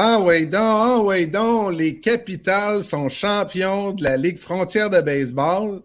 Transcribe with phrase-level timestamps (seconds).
[0.00, 5.80] Ah ouais donc, ah donc, les Capitals sont champions de la Ligue frontière de baseball.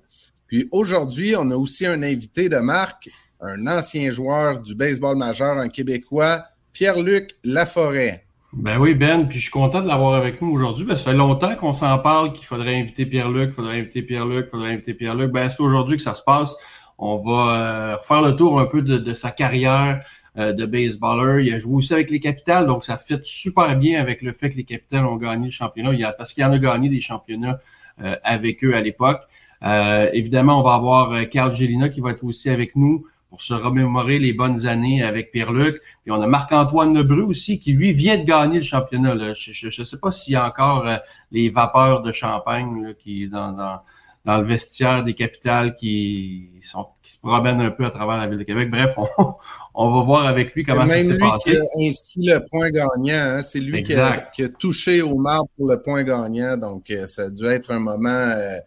[0.45, 3.09] Puis aujourd'hui, on a aussi un invité de marque,
[3.41, 8.23] un ancien joueur du baseball majeur, un Québécois, Pierre-Luc Laforêt.
[8.55, 10.85] Ben oui, Ben, puis je suis content de l'avoir avec nous aujourd'hui.
[10.85, 14.43] que ça fait longtemps qu'on s'en parle qu'il faudrait inviter Pierre-Luc, qu'il faudrait inviter Pierre-Luc,
[14.43, 15.31] qu'il faudrait inviter Pierre-Luc.
[15.31, 16.55] Ben, c'est aujourd'hui que ça se passe.
[16.99, 21.45] On va euh, faire le tour un peu de, sa carrière de baseballer.
[21.45, 24.49] Il a joué aussi avec les Capitals, donc ça fit super bien avec le fait
[24.49, 25.93] que les Capitals ont gagné le championnat.
[25.93, 27.59] Il a, parce qu'il en a gagné des championnats
[28.01, 29.21] euh, avec eux à l'époque.
[29.63, 33.41] Euh, évidemment, on va avoir euh, Carl Gélina qui va être aussi avec nous pour
[33.41, 35.81] se remémorer les bonnes années avec Pierre-Luc.
[36.03, 39.15] Puis on a Marc-Antoine Lebru aussi qui, lui, vient de gagner le championnat.
[39.15, 39.33] Là.
[39.33, 40.97] Je ne sais pas s'il y a encore euh,
[41.31, 43.79] les vapeurs de champagne là, qui dans, dans,
[44.25, 48.27] dans le vestiaire des capitales qui, sont, qui se promènent un peu à travers la
[48.27, 48.71] ville de Québec.
[48.71, 49.07] Bref, on,
[49.75, 51.51] on va voir avec lui comment ça Même s'est lui passé.
[51.51, 53.37] qui a inscrit le point gagnant.
[53.37, 53.41] hein.
[53.43, 54.33] C'est lui qui a, Exact.
[54.33, 56.55] qui a touché au marbre pour le point gagnant.
[56.55, 58.57] Donc, euh, ça a dû être un moment euh,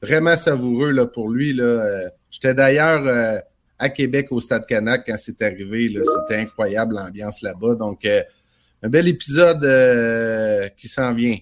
[0.00, 1.52] vraiment savoureux là, pour lui.
[1.52, 1.64] Là.
[1.64, 3.38] Euh, J'étais d'ailleurs euh,
[3.78, 5.90] à Québec au Stade Canac quand c'est arrivé.
[5.90, 6.00] là.
[6.26, 7.74] C'était incroyable l'ambiance là-bas.
[7.74, 8.22] Donc, euh,
[8.82, 9.60] un bel épisode
[10.76, 11.36] qui s'en vient.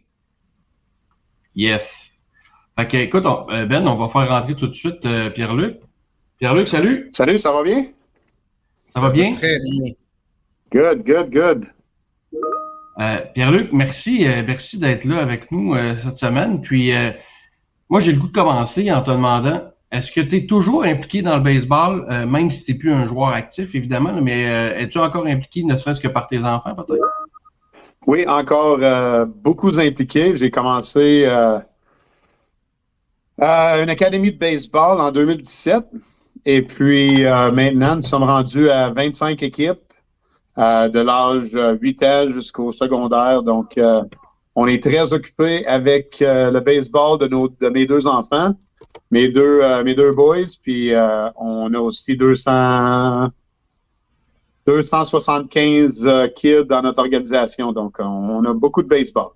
[1.55, 2.04] Yes.
[2.77, 5.77] Fait que, écoute, on- euh, Ben, on va faire rentrer tout de suite euh, Pierre-Luc.
[6.39, 7.09] Pierre-Luc, salut.
[7.13, 7.87] Salut, ça va bien?
[8.95, 9.33] Ça va bien?
[9.35, 9.93] Très bien.
[10.73, 11.67] Good, good, good.
[13.01, 16.61] Euh, Pierre-Luc, merci, euh, merci d'être là avec nous euh, cette semaine.
[16.61, 17.11] Puis, euh,
[17.89, 19.63] moi, j'ai le goût de commencer en te demandant,
[19.93, 22.93] est-ce que tu es toujours impliqué dans le baseball, euh, même si tu n'es plus
[22.93, 26.39] un joueur actif, évidemment, là, mais euh, es-tu encore impliqué, ne serait-ce que par tes
[26.45, 27.05] enfants, peut-être?
[28.07, 30.37] Oui, encore euh, beaucoup impliqués.
[30.37, 31.25] J'ai commencé
[33.43, 35.85] euh, une académie de baseball en 2017.
[36.47, 39.79] Et puis euh, maintenant, nous sommes rendus à 25 équipes
[40.59, 43.43] euh, de l'âge euh, 8 ans jusqu'au secondaire.
[43.43, 43.79] Donc,
[44.57, 48.55] on est très occupés avec le baseball de, nos, de mes deux enfants,
[49.11, 50.47] mes deux, mes deux boys.
[50.63, 50.93] Puis
[51.37, 53.31] on a aussi 200,
[54.67, 57.73] 275 euh, kids dans notre organisation.
[57.73, 59.31] Donc, on, on a beaucoup de baseball.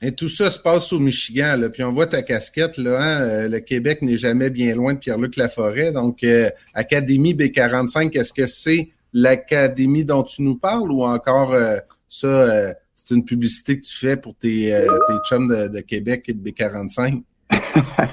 [0.00, 1.70] Et tout ça se passe au Michigan, là.
[1.70, 3.20] Puis on voit ta casquette, hein?
[3.20, 5.90] euh, le Québec n'est jamais bien loin de Pierre-Luc Laforêt.
[5.90, 11.78] Donc, euh, Académie B45, est-ce que c'est l'académie dont tu nous parles ou encore euh,
[12.08, 14.70] ça, c'est une publicité que tu fais pour tes,
[15.08, 17.22] tes chums de, Québec et de B45?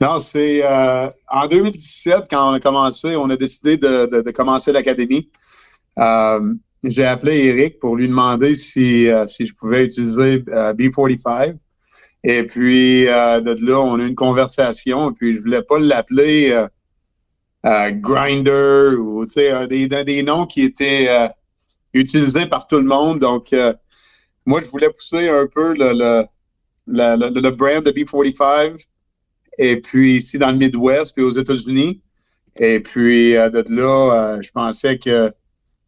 [0.00, 5.28] Non, c'est en 2017, quand on a commencé, on a décidé de, de- commencer l'académie.
[6.84, 11.56] J'ai appelé Eric pour lui demander si, euh, je pouvais utiliser euh, B45.
[12.22, 15.10] Et puis, euh, de là, on a eu une conversation.
[15.10, 16.66] Et puis, je voulais pas l'appeler
[17.64, 21.08] Grinder ou des, des noms qui étaient
[21.92, 23.18] utilisés par tout le monde.
[23.18, 23.54] Donc,
[24.46, 26.26] moi, je voulais pousser un peu le, le,
[26.86, 28.86] le, brand de B45
[29.58, 32.00] et puis ici dans le Midwest, puis aux États-Unis.
[32.56, 35.32] Et puis de là, je pensais que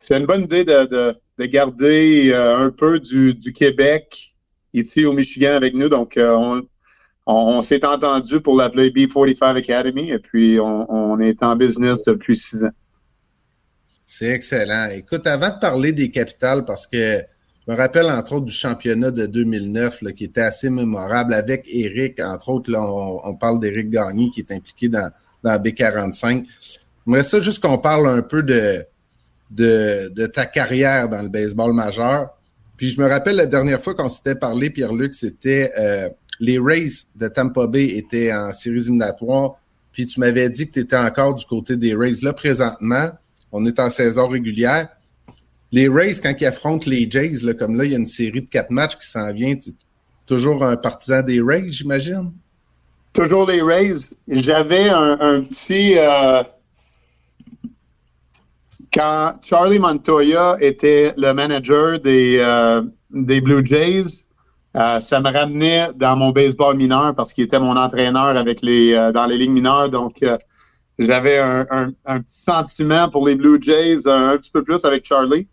[0.00, 4.34] c'est une bonne idée de, de, de garder euh, un peu du, Québec
[4.72, 5.88] ici au Michigan avec nous.
[5.88, 6.60] Donc, euh,
[7.26, 12.64] on, s'est entendu pour l'appeler B45 Academy et puis on, est en business depuis six
[12.64, 12.72] ans.
[14.06, 14.88] C'est excellent.
[14.92, 17.18] Écoute, avant de parler des capitales, parce que
[17.66, 21.66] je me rappelle entre autres du championnat de 2009 là, qui était assez mémorable avec
[21.68, 25.10] Eric, entre autres, là, on, parle d'Éric Gagné qui est impliqué dans,
[25.44, 26.46] dans B45.
[27.06, 28.84] J'aimerais ça juste qu'on parle un peu de,
[29.50, 32.30] de, ta carrière dans le baseball majeur.
[32.76, 36.08] Puis je me rappelle la dernière fois qu'on s'était parlé, Pierre-Luc, c'était euh,
[36.38, 39.56] les Rays de Tampa Bay étaient en séries éliminatoires.
[39.92, 42.22] Puis tu m'avais dit que tu étais encore du côté des Rays.
[42.22, 43.10] Là, présentement,
[43.52, 44.88] on est en saison régulière.
[45.72, 48.40] Les Rays, quand ils affrontent les Jays, là, comme là, il y a une série
[48.40, 49.54] de quatre matchs qui s'en vient,
[50.26, 52.32] toujours un partisan des Rays, j'imagine?
[53.12, 54.08] Toujours les Rays.
[54.28, 55.94] J'avais un, un petit.
[55.98, 56.42] euh,
[58.92, 64.26] quand Charlie Montoya était le manager des, euh, des Blue Jays,
[64.76, 68.92] euh, ça me ramenait dans mon baseball mineur parce qu'il était mon entraîneur avec les,
[68.94, 69.90] euh, dans les ligues mineures.
[69.90, 70.38] Donc, euh,
[70.98, 75.06] j'avais un, un- un petit sentiment pour les Blue Jays, un, petit peu plus avec
[75.06, 75.48] Charlie.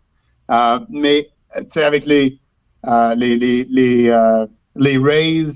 [0.50, 2.38] Euh, mais, tu sais, avec les,
[2.86, 4.46] euh, les, les, les, euh,
[4.76, 5.46] les Rays,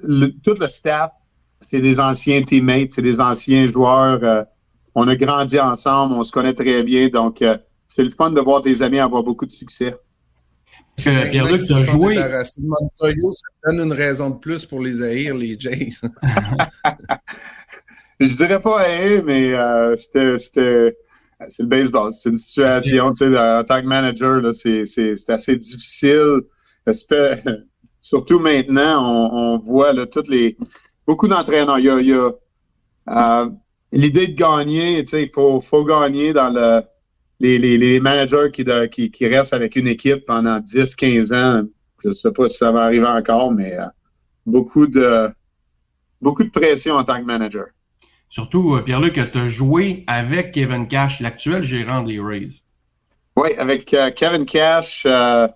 [0.00, 1.10] tout le staff,
[1.60, 4.44] c'est des anciens teammates, c'est des anciens joueurs.
[4.98, 7.08] On a grandi ensemble, on se connaît très bien.
[7.08, 7.56] Donc, euh,
[7.86, 9.94] c'est le fun de voir tes amis avoir beaucoup de succès.
[10.96, 12.16] Que Pierre-Luc, joué.
[12.16, 16.00] débarrassés de Montoyo, ça donne une raison de plus pour les haïr, les Jays.
[18.20, 20.96] Je dirais pas hey, mais euh, c'était, c'était,
[21.48, 22.12] c'est le baseball.
[22.12, 26.40] C'est une situation, tu sais, en tant que manager, là, c'est, c'est, c'est assez difficile.
[28.00, 30.56] Surtout maintenant, on, on voit là, toutes les,
[31.06, 31.78] beaucoup d'entraîneurs.
[31.78, 32.32] Il y a, il y a
[33.10, 33.50] euh,
[33.92, 36.82] l'idée de gagner, tu sais, il faut, faut gagner dans le,
[37.40, 41.32] les, les, les managers qui, de- qui, qui restent avec une équipe pendant 10, 15
[41.32, 41.62] ans.
[42.04, 43.86] Je sais pas si ça va arriver encore, mais euh,
[44.46, 45.28] beaucoup de,
[46.20, 47.66] beaucoup de pression en tant que manager.
[48.30, 52.50] Surtout, euh, Pierre-Luc, tu as joué avec Kevin Cash, l'actuel gérant des Rays.
[53.36, 55.48] Oui, avec euh, Kevin Cash, euh,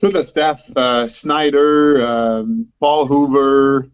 [0.00, 2.44] tout le staff, euh, Snyder, euh,
[2.78, 3.88] Paul Hoover,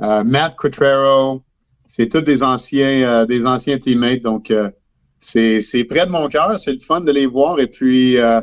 [0.00, 1.42] euh, Matt Quatrero,
[1.88, 4.20] c'est tous des anciens, euh, des anciens teammates.
[4.20, 4.70] Donc, euh,
[5.18, 7.58] c'est près de mon cœur, c'est le fun de les voir.
[7.58, 8.40] Et puis, euh,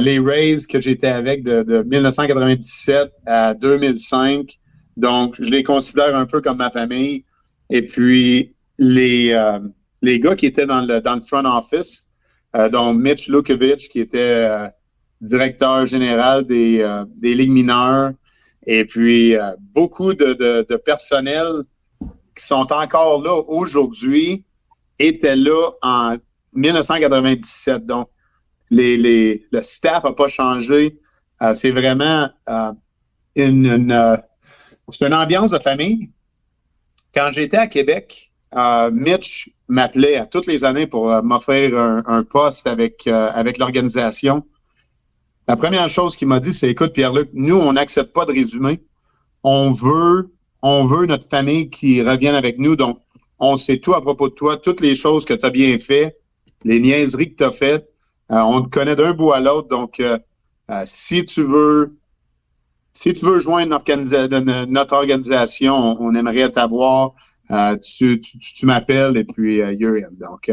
[0.00, 4.58] les Rays que j'étais avec de, de 1997 à 2005,
[4.98, 7.24] donc je les considère un peu comme ma famille.
[7.70, 9.58] Et puis, les, euh,
[10.02, 12.06] les gars qui étaient dans le, dans le front office,
[12.54, 14.46] euh, dont Mitch Lukovic, qui était
[15.22, 16.86] directeur général des,
[17.16, 18.12] des ligues mineures,
[18.66, 19.34] et puis
[19.74, 21.64] beaucoup de, de, de personnel
[22.38, 24.44] qui sont encore là aujourd'hui
[24.98, 26.16] étaient là en
[26.54, 27.84] 1997.
[27.84, 28.08] Donc,
[28.70, 30.98] les, les, le staff n'a pas changé.
[31.42, 32.72] Euh, c'est vraiment euh,
[33.36, 34.16] une, euh,
[34.90, 36.10] c'est une ambiance de famille.
[37.14, 38.32] Quand j'étais à Québec,
[38.92, 44.46] Mitch m'appelait à toutes les années pour m'offrir un, poste avec, avec l'organisation.
[45.46, 48.82] La première chose qu'il m'a dit, c'est écoute, Pierre-Luc, nous, on n'accepte pas de résumé.
[49.42, 50.30] On veut,
[50.62, 52.76] on veut notre famille qui revienne avec nous.
[52.76, 53.00] Donc,
[53.38, 56.16] on sait tout à propos de toi, toutes les choses que tu as bien fait,
[56.64, 57.88] les niaiseries que tu as faites.
[58.30, 59.68] Euh, on te connaît d'un bout à l'autre.
[59.68, 60.18] Donc, euh,
[60.70, 61.96] euh, si tu veux
[62.92, 63.78] si tu veux joindre
[64.68, 67.12] notre organisation, on, aimerait t'avoir.
[67.80, 70.00] Tu tu, m'appelles et puis you're.
[70.10, 70.50] Donc,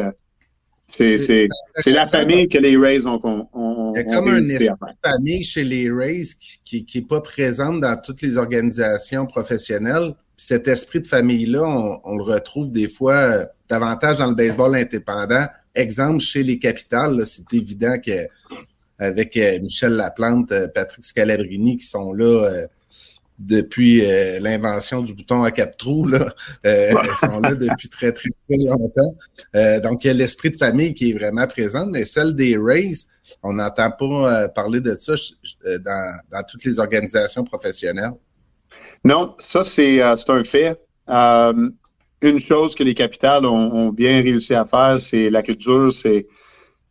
[0.88, 1.48] c'est
[1.88, 5.64] la famille que les Rays ont, ont, ont Il y a comme de famille chez
[5.64, 10.14] les Rays qui, qui, qui est pas présente dans toutes les organisations professionnelles.
[10.38, 14.36] Puis cet esprit de famille-là, on, on le retrouve des fois euh, davantage dans le
[14.36, 15.46] baseball indépendant.
[15.74, 18.28] Exemple, chez les Capitales, c'est évident que
[19.00, 22.50] avec euh, Michel Laplante, euh, Patrick Scalabrini qui sont là
[23.38, 26.34] depuis euh, l'invention du bouton à quatre trous, là,
[26.66, 29.16] euh, ils sont là depuis très, très, très longtemps.
[29.56, 32.58] Euh, donc, il y a l'esprit de famille qui est vraiment présent, mais celle des
[32.58, 33.08] Rays,
[33.44, 35.14] on n'entend pas euh, parler de ça
[35.66, 38.14] euh, dans, dans toutes les organisations professionnelles.
[39.04, 40.80] Non, ça, c'est euh, c'est un fait.
[41.10, 41.70] Euh,
[42.22, 46.26] une chose que les capitales ont, ont bien réussi à faire, c'est la culture, c'est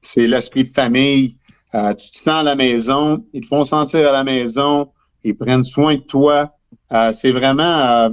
[0.00, 1.36] c'est l'esprit de famille.
[1.74, 4.92] Euh, tu te sens à la maison, ils te font sentir à la maison,
[5.24, 6.56] ils prennent soin de toi.
[6.92, 8.10] Euh, c'est vraiment euh,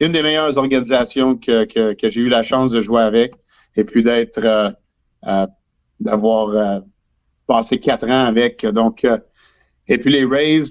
[0.00, 3.32] une des meilleures organisations que, que, que j'ai eu la chance de jouer avec
[3.76, 4.70] et puis d'être euh,
[5.26, 5.46] euh,
[6.00, 6.82] d'avoir
[7.46, 8.64] passé quatre ans avec.
[8.66, 9.06] Donc,
[9.86, 10.62] et puis les Rays,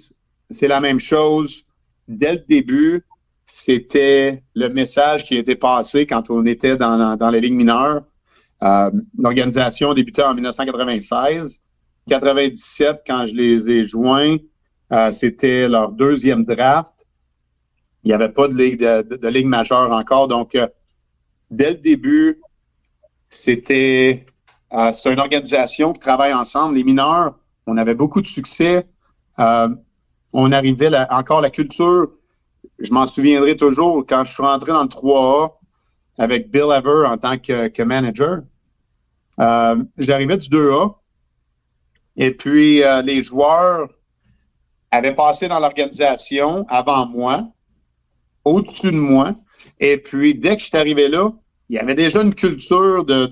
[0.49, 1.63] c'est la même chose.
[2.07, 3.05] Dès le début,
[3.45, 8.03] c'était le message qui était passé quand on était dans, dans les ligues mineures.
[8.61, 11.61] Euh, L'organisation débutait en 1996.
[12.07, 14.37] 97, quand je les ai joints,
[14.91, 17.05] euh, c'était leur deuxième draft.
[18.03, 20.27] Il n'y avait pas de ligue, de, majeure encore.
[20.27, 20.67] Donc, euh,
[21.51, 22.41] dès le début,
[23.29, 24.25] c'était
[24.73, 26.75] euh, une organisation qui travaille ensemble.
[26.75, 27.35] Les mineurs,
[27.67, 28.87] on avait beaucoup de succès.
[29.37, 32.11] On arrivait là, encore la culture.
[32.77, 35.53] Je m'en souviendrai toujours quand je suis rentré dans le 3A
[36.17, 38.41] avec Bill Ever en tant que, que manager.
[39.97, 40.95] J'arrivais du 2A.
[42.17, 43.87] Et puis, les joueurs
[44.91, 47.45] avaient passé dans l'organisation avant moi,
[48.43, 49.35] au-dessus de moi.
[49.79, 51.31] Et puis, dès que je suis arrivé là,
[51.69, 53.25] il y avait déjà une culture de,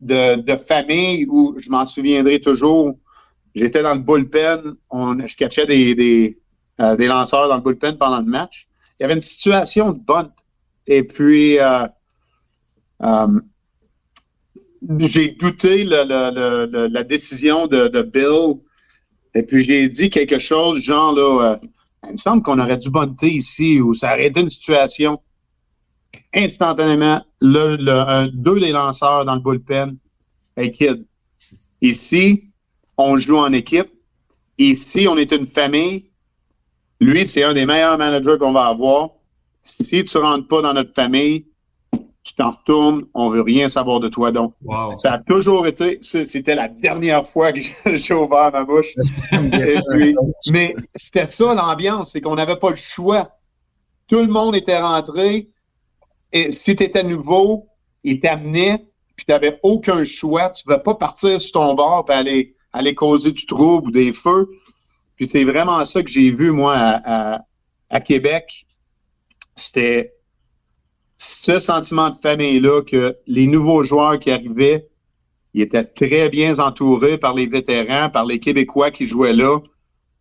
[0.00, 2.94] de, de, famille où je m'en souviendrai toujours.
[3.54, 6.38] J'étais dans le bullpen, on, je catchais des, des,
[6.80, 8.66] euh, des lanceurs dans le bullpen pendant le match.
[8.98, 10.32] Il y avait une situation de bunt.
[10.86, 11.86] Et puis, euh,
[13.02, 13.40] euh,
[14.98, 18.60] j'ai douté le- le- la décision de, de Bill.
[19.34, 21.66] Et puis, j'ai dit quelque chose, genre, là, euh,
[22.06, 25.20] il me semble qu'on aurait dû bunter ici ou ça aurait été une situation.
[26.34, 29.96] Instantanément, le, le- un- deux des lanceurs dans le bullpen.
[30.56, 31.04] Hey, kid,
[31.80, 32.50] ici,
[32.96, 33.90] on joue en équipe.
[34.58, 36.10] Ici, on est une famille.
[37.00, 39.10] Lui, c'est un des meilleurs managers qu'on va avoir.
[39.62, 41.46] Si tu rentres pas dans notre famille,
[42.36, 44.32] tu t'en retournes, on veut rien savoir de toi.
[44.32, 44.96] Donc, Wow.
[44.96, 47.60] ça a toujours été, c'était la dernière fois que
[47.96, 48.92] j'ai ouvert ma bouche.
[49.30, 50.14] Puis,
[50.52, 53.30] mais c'était ça l'ambiance, c'est qu'on n'avait pas le choix.
[54.08, 55.48] Tout le monde était rentré.
[56.32, 57.68] Et si tu étais nouveau,
[58.02, 58.84] ils t'amenaient,
[59.16, 60.50] puis tu n'avais aucun choix.
[60.50, 63.90] Tu ne pouvais pas partir sur ton bord et aller, aller causer du trouble ou
[63.92, 64.50] des feux.
[65.14, 67.40] Puis c'est vraiment ça que j'ai vu, moi, à, à-
[67.90, 68.66] à Québec.
[69.54, 70.13] C'était
[71.18, 74.88] ce sentiment de famille-là que les nouveaux joueurs qui arrivaient,
[75.54, 79.58] ils étaient très bien entourés par les vétérans, par les Québécois qui jouaient là.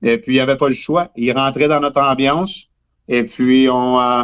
[0.01, 1.09] Et puis, il n'y avait pas le choix.
[1.15, 2.67] Ils rentraient dans notre ambiance.
[3.07, 4.23] Et puis, on, euh,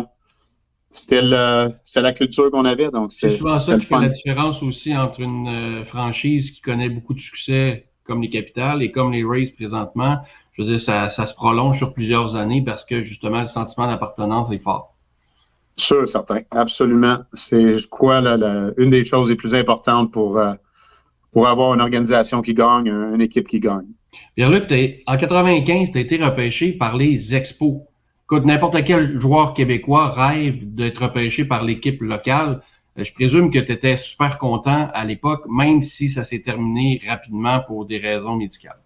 [0.92, 2.90] c'était la culture qu'on avait.
[2.90, 6.90] Donc, C'est souvent ça qui fait la différence aussi entre une euh, franchise qui connaît
[6.90, 10.18] beaucoup de succès comme les Capitals et comme les Rays présentement.
[10.54, 13.88] Je veux dire, ça, ça se prolonge sur plusieurs années parce que justement, le sentiment
[13.88, 14.96] d'appartenance est fort.
[15.80, 16.42] Sûr, certain.
[16.52, 17.20] Absolument.
[17.34, 20.54] C'est quoi la, la- une des choses les plus importantes pour, euh,
[21.32, 23.86] pour avoir une organisation qui gagne, une équipe qui gagne.
[24.36, 27.82] Pierre-Luc, t'es- en 95, tu as été repêché par les Expos.
[28.26, 32.62] Écoute, n'importe quel joueur québécois rêve d'être repêché par l'équipe locale.
[32.98, 37.02] Euh, Je présume que tu étais super content à l'époque, même si ça s'est terminé
[37.08, 38.82] rapidement pour des raisons médicales.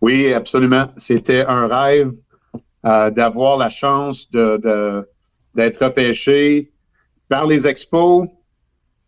[0.00, 0.86] Oui, absolument.
[0.96, 2.12] C'était un rêve
[2.86, 5.06] euh, d'avoir la chance de, de-
[5.54, 6.72] d'être repêché
[7.28, 8.28] par les expos.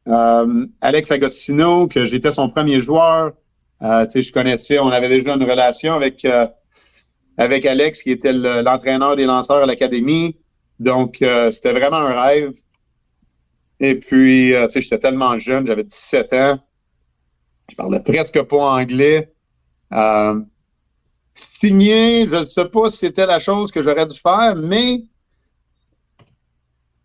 [0.09, 3.33] Euh, Alex Agostino, que j'étais son premier joueur,
[3.83, 6.47] euh, je connaissais, on avait déjà une relation avec, euh,
[7.37, 10.37] avec Alex, qui était le- l'entraîneur des lanceurs à l'académie.
[10.79, 12.53] Donc, euh, c'était vraiment un rêve.
[13.81, 16.59] Et puis, euh, j'étais tellement jeune, j'avais 17 ans.
[17.71, 19.33] Je parlais presque pas anglais.
[19.93, 20.41] Euh,
[21.35, 25.05] signer, je ne sais pas si c'était la chose que j'aurais dû faire, mais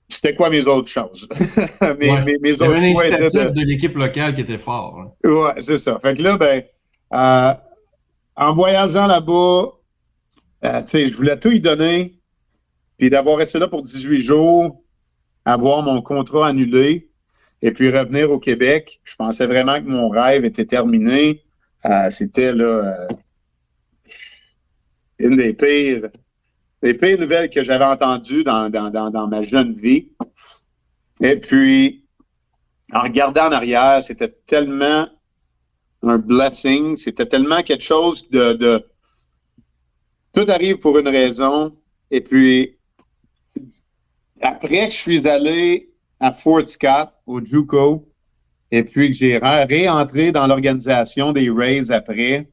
[0.09, 1.27] c'était quoi mes autres choses?
[1.99, 2.23] mes, Ouais.
[2.23, 4.99] mes- mes autres choix étaient de- de l'équipe locale qui était fort.
[4.99, 5.29] hein.
[5.29, 5.97] Ouais, c'est ça.
[5.99, 6.63] Fait que là, ben,
[7.13, 7.53] euh,
[8.35, 9.67] en voyageant là-bas,
[10.65, 12.19] euh, tu sais, je voulais tout y donner,
[12.97, 14.81] puis d'avoir resté là pour 18 jours,
[15.45, 17.09] avoir mon contrat annulé,
[17.61, 18.99] et puis revenir au Québec.
[19.03, 21.43] Je pensais vraiment que mon rêve était terminé.
[21.85, 23.07] Euh, C'était là euh,
[25.19, 26.09] une des pires,
[26.81, 30.11] des pires nouvelles que j'avais entendues dans, dans, dans, ma jeune vie.
[31.21, 32.05] Et puis,
[32.93, 35.07] en regardant en arrière, c'était tellement
[36.03, 38.85] un blessing, c'était tellement quelque chose de,
[40.33, 41.75] tout arrive pour une raison.
[42.11, 42.77] Et puis
[44.41, 48.05] après que je suis allé à Fort Scott au JUCO,
[48.71, 52.49] et puis que j'ai ré- réentré dans l'organisation des Rays après,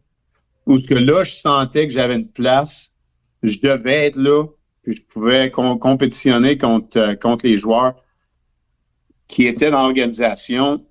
[0.67, 2.93] où ce que là je sentais que j'avais une place,
[3.49, 4.45] je devais être là,
[4.83, 7.95] puis je pouvais com- compétitionner contre euh, contre les joueurs
[9.29, 10.85] qui étaient dans l'organisation.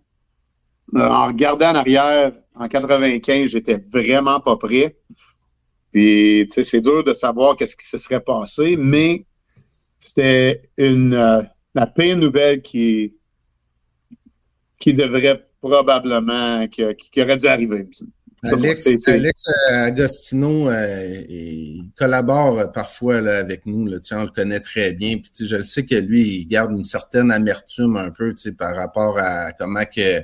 [0.95, 4.97] Euh, en regardant en arrière, en 95, j'étais vraiment pas prêt.
[5.91, 9.25] Puis, tu sais, c'est dur de savoir qu'est-ce qui se serait passé, mais
[9.99, 11.41] c'était une euh,
[11.73, 13.15] la pire nouvelle qui
[14.79, 17.87] qui devrait probablement qui- qui aurait dû arriver.
[18.53, 23.85] Alex, euh, Agostino, euh, il collabore euh, parfois là, avec nous.
[23.87, 25.17] Là, on le connaît très bien.
[25.17, 28.33] Puis, tu sais, je le sais que lui, il garde une certaine amertume un peu
[28.57, 30.21] par rapport à comment que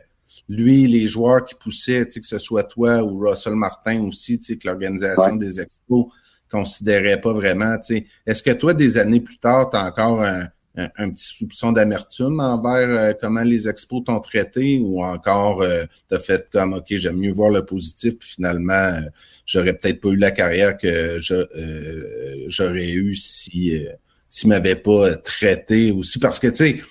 [0.50, 4.58] lui, les joueurs qui poussaient, que ce soit toi ou Russell Martin aussi, tu sais,
[4.58, 5.38] que l'organisation Ouais.
[5.38, 6.08] des expos
[6.51, 7.78] considérait pas vraiment.
[8.25, 12.40] Est-ce que toi, des années plus tard, tu as encore un, un, petit soupçon d'amertume
[12.40, 17.18] envers euh, comment les expos t'ont traité ou encore euh, t'as fait comme OK, j'aime
[17.18, 19.01] mieux voir le positif, puis finalement, euh,
[19.46, 23.92] j'aurais peut-être pas eu la carrière que euh, j'aurais eu si euh,
[24.30, 26.20] s'ils m'avaient pas traité aussi.
[26.20, 26.82] Parce que tu sais,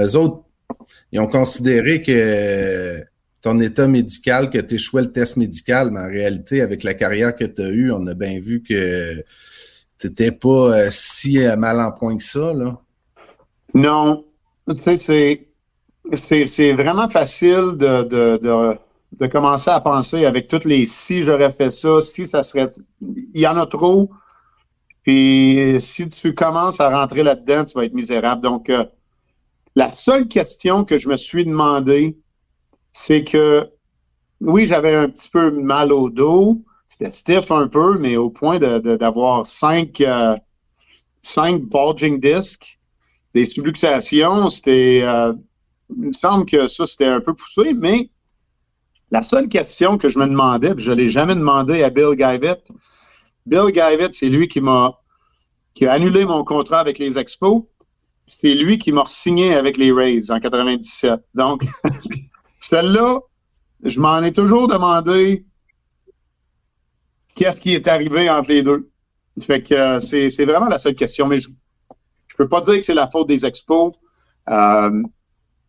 [0.00, 0.42] eux autres,
[1.12, 3.04] ils ont considéré que
[3.40, 7.36] ton état médical, que tu échouais le test médical, mais en réalité, avec la carrière
[7.36, 9.24] que tu as eue, on a bien vu que
[9.98, 12.80] t'étais pas euh, si euh, mal en point que ça, là.
[13.74, 14.24] Non,
[14.66, 15.48] tu sais,
[16.46, 18.78] c'est vraiment facile de, de, de,
[19.12, 22.68] de commencer à penser avec toutes les si j'aurais fait ça, si ça serait.
[23.00, 24.10] Il y en a trop.
[25.04, 28.42] Puis si tu commences à rentrer là-dedans, tu vas être misérable.
[28.42, 28.84] Donc, euh,
[29.76, 32.18] la seule question que je me suis demandé,
[32.92, 33.70] c'est que
[34.40, 36.62] oui, j'avais un petit peu mal au dos.
[36.86, 40.36] C'était stiff un peu, mais au point d'avoir cinq, euh,
[41.22, 42.77] cinq bulging discs,
[43.34, 45.00] des subluxations, c'était.
[45.02, 45.32] euh,
[45.96, 48.10] il me semble que ça, c'était un peu poussé, mais
[49.10, 52.14] la seule question que je me demandais, puis je ne l'ai jamais demandé à Bill
[52.14, 52.68] Guyvett,
[53.46, 54.98] Bill Guyvett, c'est lui qui m'a
[55.72, 57.62] qui a annulé mon contrat avec les Expos.
[58.26, 61.20] C'est lui qui m'a signé avec les Rays en 97.
[61.34, 61.64] Donc,
[62.60, 63.20] celle-là,
[63.84, 65.46] je m'en ai toujours demandé
[67.36, 68.90] qu'est-ce qui est arrivé entre les deux.
[69.40, 71.28] Fait que euh, c'est vraiment la seule question.
[71.28, 71.48] Mais je
[72.38, 73.92] peux pas dire que c'est la faute des Expos.
[74.48, 75.02] Euh,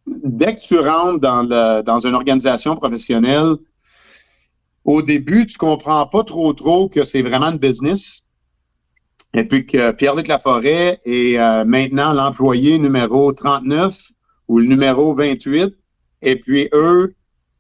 [0.08, 3.56] dès que tu rentres dans, le, dans une organisation professionnelle,
[4.86, 8.24] au début, tu comprends pas trop trop que c'est vraiment une business.
[9.34, 13.96] Et puis que Pierre-Luc Laforêt est euh, maintenant l'employé numéro 39
[14.48, 15.76] ou le numéro 28.
[16.22, 17.14] Et puis eux,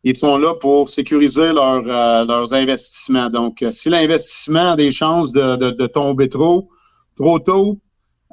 [0.03, 3.29] ils sont là pour sécuriser euh, leurs investissements.
[3.29, 6.69] Donc, euh, si l'investissement a des chances de, de, de tomber trop,
[7.17, 7.79] trop tôt,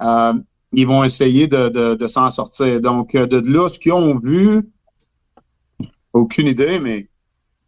[0.03, 0.33] euh,
[0.73, 2.81] ils vont essayer de, de, s'en sortir.
[2.81, 4.63] Donc, euh, de là, ce qu'ils ont vu,
[6.13, 7.09] aucune idée, mais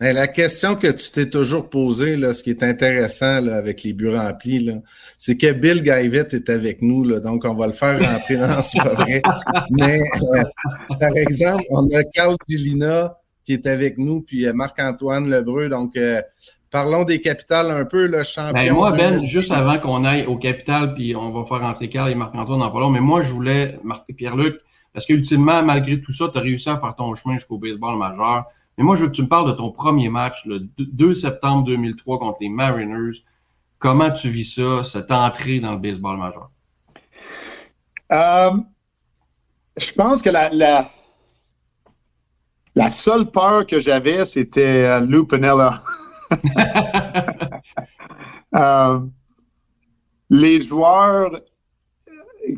[0.01, 4.15] la question que tu t'es toujours posée, là, ce qui est intéressant avec les buts
[4.15, 4.71] remplis,
[5.19, 8.79] c'est que Bill Guyvett est avec nous, donc on va le faire rentrer dans ce
[8.79, 9.21] vrai.
[9.71, 10.43] Mais euh,
[11.01, 15.69] par exemple, on a Carl Gilina qui est avec nous, puis euh, Marc-Antoine Lebreu.
[15.69, 15.97] Donc,
[16.71, 18.53] parlons des capitales un peu, le champion.
[18.53, 19.29] Ben, moi, Ben, 2000.
[19.29, 22.71] juste avant qu'on aille au capital, puis on va faire rentrer Carl et Marc-Antoine dans
[22.71, 24.57] pas long, mais moi, je voulais marquer Pierre-Luc,
[24.93, 28.45] parce qu'ultimement, malgré tout ça, tu as réussi à faire ton chemin jusqu'au baseball majeur.
[28.77, 31.65] Mais moi, je veux que tu me parles de ton premier match, le 2 septembre
[31.65, 33.23] 2003 contre les Mariners.
[33.79, 36.51] Comment tu vis ça, cette entrée dans le baseball majeur?
[38.13, 38.51] Euh,
[39.77, 40.91] je pense que la, la,
[42.75, 45.81] la seule peur que j'avais, c'était euh, Lou Pinella.
[48.55, 49.01] Euh,
[50.31, 51.31] les joueurs,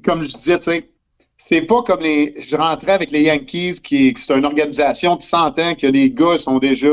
[0.04, 0.90] comme je disais, tu sais,
[1.36, 2.40] c'est pas comme les.
[2.40, 6.38] Je rentrais avec les Yankees, qui, c'est une organisation de 100 ans, que les gars
[6.38, 6.88] sont déjà.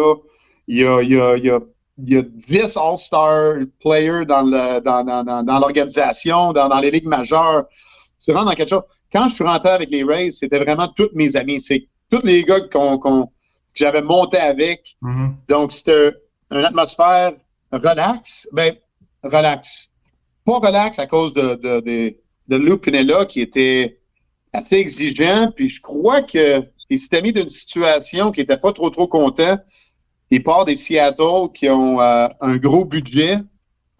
[0.67, 1.59] Il y a, il y a, il y a,
[1.99, 6.79] il y a 10 All-Star players dans, le, dans, dans, dans, dans l'organisation, dans, dans
[6.79, 7.65] les ligues majeures.
[8.23, 8.83] Tu rentres dans quelque chose.
[9.11, 11.61] Quand je suis rentré avec les Rays, c'était vraiment tous mes amis.
[11.61, 13.31] C'est tous les gars qu'on, qu'on, que
[13.75, 14.95] j'avais monté avec.
[15.01, 15.35] Mhm.
[15.47, 16.13] Donc, c'était
[16.51, 17.33] une atmosphère
[17.71, 18.47] relax.
[18.51, 18.75] Ben,
[19.23, 19.91] relax.
[20.45, 22.15] Pas relax à cause de, de, de,
[22.47, 23.99] de Lou Pinella qui était
[24.53, 25.51] assez exigeant.
[25.55, 29.57] Puis je crois que il s'était mis d'une situation qui n'était pas trop, trop content.
[30.31, 33.39] Il part des Seattle qui ont euh, un gros budget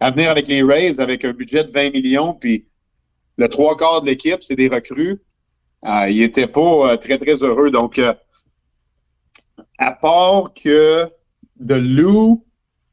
[0.00, 2.34] à venir avec les Rays avec un budget de 20 millions.
[2.34, 2.66] Puis
[3.36, 5.20] le trois quarts de l'équipe, c'est des recrues.
[5.84, 7.70] Euh, il était pas euh, très, très heureux.
[7.70, 8.12] Donc, euh,
[9.78, 11.08] à part que
[11.60, 12.44] de Lou,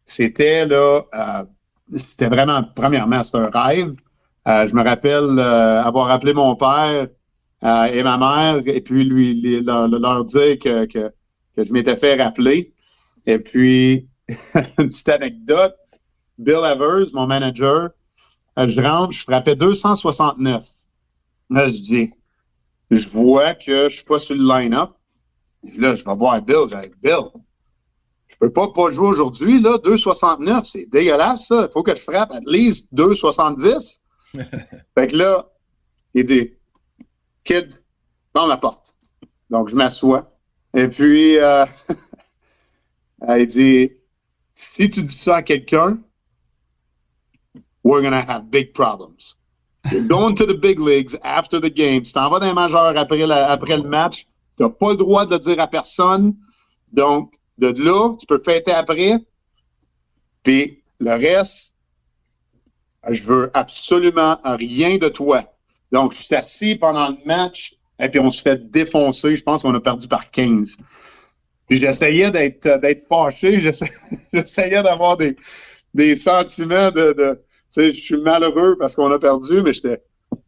[0.06, 1.45] c'était là, euh,
[1.97, 3.93] c'était vraiment, premièrement, c'est un rêve.
[4.47, 7.08] Euh, je me rappelle euh, avoir appelé mon père
[7.63, 11.12] euh, et ma mère et puis lui, lui- leur, dire que, que,
[11.58, 12.73] je m'étais fait rappeler.
[13.25, 14.08] Et puis,
[14.78, 15.75] une petite anecdote,
[16.38, 17.89] Bill Evers, mon manager,
[18.58, 20.65] je rentre, je frappais 269.
[21.49, 22.12] Là, je dis,
[22.91, 24.91] je vois que je suis pas sur le line-up.
[25.78, 26.67] Là, je vais voir Bill.
[26.69, 27.32] J'ai Bill,
[28.36, 31.67] je peux pas pas jouer aujourd'hui, là, 2,69, c'est dégueulasse, ça.
[31.69, 34.00] Il faut que je frappe at least 2,70.
[34.95, 35.50] fait que là,
[36.13, 36.52] il dit,
[37.43, 37.74] kid,
[38.34, 38.95] dans la porte.
[39.50, 40.32] Donc, je m'assois.
[40.74, 41.65] Et puis, euh,
[43.30, 43.91] il dit,
[44.56, 45.98] si tu dis ça à quelqu'un,
[47.84, 49.36] we're gonna have big problems.
[49.91, 52.02] You're going to the big leagues after the game.
[52.02, 54.26] Tu t'en vas dans les majeurs après, la- après le match.
[54.58, 56.36] Tu n'as pas le droit de le dire à personne.
[56.91, 59.18] Donc, de là, tu peux fêter après.
[60.44, 61.76] Puis le reste,
[63.12, 65.44] je veux absolument rien de toi.
[65.91, 69.36] Donc, je suis assis pendant le match et puis on se fait défoncer.
[69.36, 70.78] Je pense qu'on a perdu par 15.
[71.68, 73.60] Puis j'essayais d'être d'être fâché.
[73.62, 73.88] J'essa-
[74.34, 75.36] J'essayais d'avoir des,
[75.94, 77.41] des sentiments de, de
[77.74, 80.02] tu sais, je suis malheureux parce qu'on a perdu, mais j'étais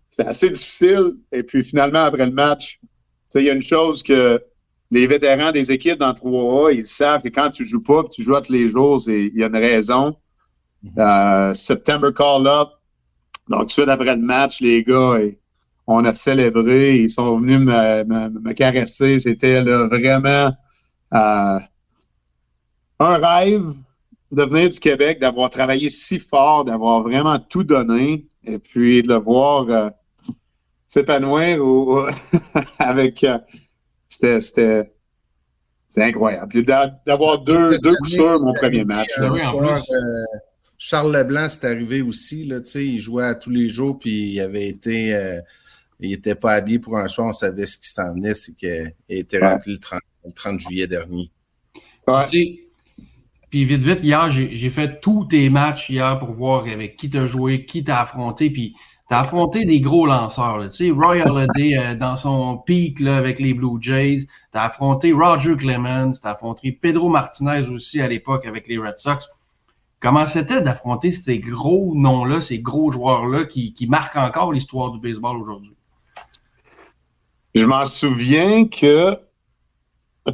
[0.09, 1.15] c'est assez difficile.
[1.31, 2.87] Et puis finalement, après le match, tu
[3.29, 4.43] sais, il y a une chose que
[4.91, 8.35] les vétérans des équipes dans 3A, ils savent que quand tu joues pas, tu joues
[8.35, 10.15] à tous les jours, il y a une raison.
[10.97, 12.69] Euh, September call-up.
[13.49, 15.17] Donc, tout de suite après le match, les gars,
[15.87, 16.97] On a célébré.
[16.99, 19.19] Ils sont venus me, me- me caresser.
[19.19, 20.51] C'était vraiment
[21.13, 21.59] euh,
[22.99, 23.73] un rêve
[24.31, 29.07] de venir du Québec, d'avoir travaillé si fort, d'avoir vraiment tout donné, et puis de
[29.09, 29.89] le voir euh,
[30.87, 32.05] s'épanouir ou- ou-
[32.79, 33.25] avec.
[34.23, 34.91] Euh, c'était,
[35.97, 36.47] incroyable.
[36.49, 39.09] Puis d'avoir deux, deux coups sûrs mon premier match.
[39.17, 39.29] Un là.
[39.31, 39.93] Oui, en soir, plus.
[39.95, 40.25] euh,
[40.77, 42.45] Charles Leblanc, c'est arrivé aussi.
[42.45, 45.13] Là, tu sais, il jouait à tous les jours, puis il avait été.
[45.15, 45.39] euh,
[45.99, 48.93] il n'était pas habillé pour un soir, on savait ce qui s'en venait, c'est qu'il
[49.09, 49.47] était Ouais.
[49.47, 51.31] rappelé le 30, le 30 juillet dernier.
[52.07, 52.25] Ouais.
[53.49, 57.09] Puis vite, vite, hier, j'ai j'ai fait tous tes matchs hier pour voir avec qui
[57.09, 58.51] t'as joué, qui t'as affronté.
[58.51, 58.75] Puis
[59.09, 60.57] t'as affronté des gros lanceurs.
[60.57, 60.69] là.
[60.69, 64.27] Tu sais, Roy Halladay euh, dans son pic avec les Blue Jays.
[64.51, 66.13] T'as affronté Roger Clemens.
[66.21, 69.27] T'as affronté Pedro Martinez aussi à l'époque avec les Red Sox.
[69.99, 74.99] Comment c'était d'affronter ces gros noms-là, ces gros joueurs-là qui, qui marquent encore l'histoire du
[74.99, 75.73] baseball aujourd'hui?
[77.55, 79.17] Je m'en souviens que,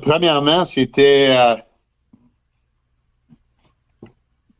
[0.02, 1.56] premièrement, c'était euh,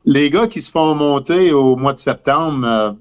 [0.06, 2.66] les gars qui se font monter au mois de septembre.
[2.66, 2.92] euh,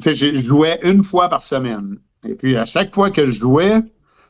[0.00, 1.98] sais, je jouais une fois par semaine.
[2.26, 3.80] Et puis, à chaque fois que je jouais,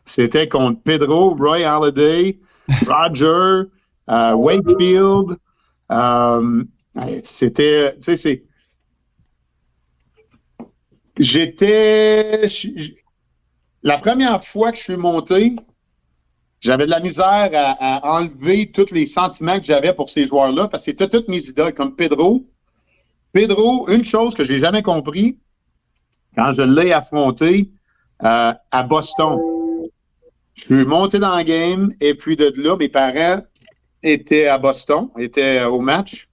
[0.05, 2.39] c'était contre Pedro, Roy Halladay,
[2.87, 3.69] Roger,
[4.11, 5.37] euh, Wakefield.
[5.93, 6.65] euh,
[7.23, 8.45] c'était, tu sais, c'est.
[11.19, 12.47] J'étais.
[13.83, 15.55] la première fois que je suis monté,
[16.61, 20.69] j'avais de la misère à, à enlever tous les sentiments que j'avais pour ces joueurs-là
[20.69, 22.47] parce que c'était toutes mes idoles, comme Pedro.
[23.33, 25.39] Pedro, une chose que j'ai jamais compris,
[26.37, 27.71] quand je l'ai affronté
[28.23, 29.39] euh, à Boston,
[30.55, 33.43] je suis monté dans le game et puis de là, mes parents
[34.03, 36.29] étaient à Boston, étaient au match.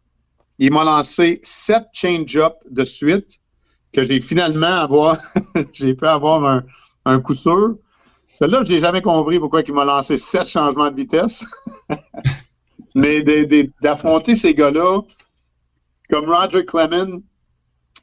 [0.60, 3.40] Il m'a lancé sept change-up de suite
[3.94, 5.18] que j'ai finalement avoir,
[5.74, 6.64] j'ai pu avoir un,
[7.06, 7.78] un coup sûr.
[8.28, 11.46] Celle-là, je n'ai jamais compris pourquoi il m'a lancé sept changements de vitesse.
[12.96, 13.24] Mais
[13.82, 15.02] d'affronter ces gars-là,
[16.10, 17.22] comme Roger Clemens,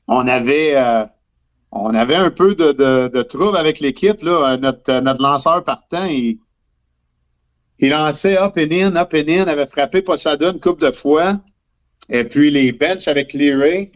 [0.07, 1.05] on avait, euh,
[1.73, 4.23] on avait un peu de, de, de trouble avec l'équipe.
[4.23, 4.53] là.
[4.53, 6.39] Euh, Notre, euh, notre lanceur partant, il,
[7.79, 11.41] il lançait up and in, up and in, avait frappé Posada une couple de fois.
[12.11, 13.93] Et puis les benches avec Leary,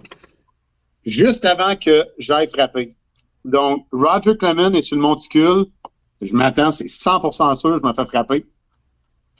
[1.05, 2.91] juste avant que j'aille frapper.
[3.45, 5.65] Donc, Roger Clemens est sur le monticule.
[6.21, 8.47] Je m'attends, c'est 100% sûr, je me fais frapper.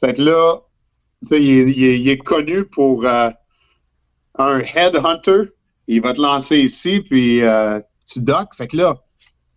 [0.01, 0.57] Fait que là,
[1.31, 3.31] il, est- il est- il est connu pour euh,
[4.39, 5.51] un headhunter.
[5.87, 8.55] Il va te lancer ici, puis euh, tu docks.
[8.55, 8.97] Fait que là,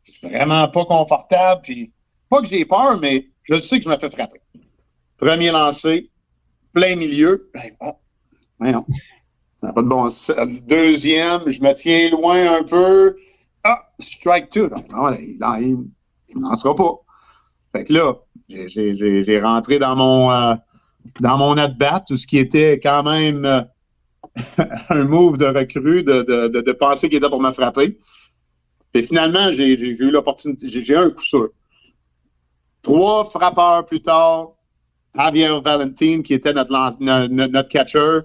[0.04, 1.62] je suis vraiment pas confortable.
[1.64, 1.92] Puis,
[2.30, 4.40] pas que j'ai peur, mais je sais que je me fais frapper.
[5.18, 6.10] Premier lancé,
[6.74, 7.50] plein milieu.
[7.54, 7.72] Ben,
[8.60, 8.86] ben non.
[9.62, 10.08] Pas de bon.
[10.68, 13.16] Deuxième, je me tiens loin un peu.
[13.64, 14.70] Ah, strike two.
[14.70, 16.94] Il ne me lancera pas.
[17.72, 18.14] Fait que là,
[18.48, 20.56] j'ai- rentré dans mon euh,
[21.20, 23.62] dans mon at-bat, tout ce qui était quand même euh,
[24.90, 27.98] un move de recrue, de, de, de, de penser qu'il était pour me frapper.
[28.96, 31.50] Et finalement, j'ai eu l'opportunité, j'ai un coup sûr.
[32.82, 34.50] Trois frappeurs plus tard,
[35.16, 37.00] Javier Valentin, qui était notre, lance-
[37.70, 38.20] catcher,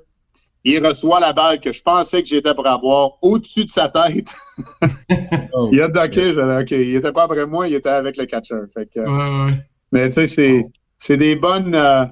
[0.65, 4.29] il reçoit la balle que je pensais que j'étais pour avoir au-dessus de sa tête.
[5.53, 8.55] Oh, Il a docké, OK, il était pas après moi, il était avec le catcher.
[8.73, 9.59] Fait que, Ouais, ouais, ouais.
[9.91, 10.67] mais tu sais, c'est,
[10.99, 12.05] c'est des bonnes, euh,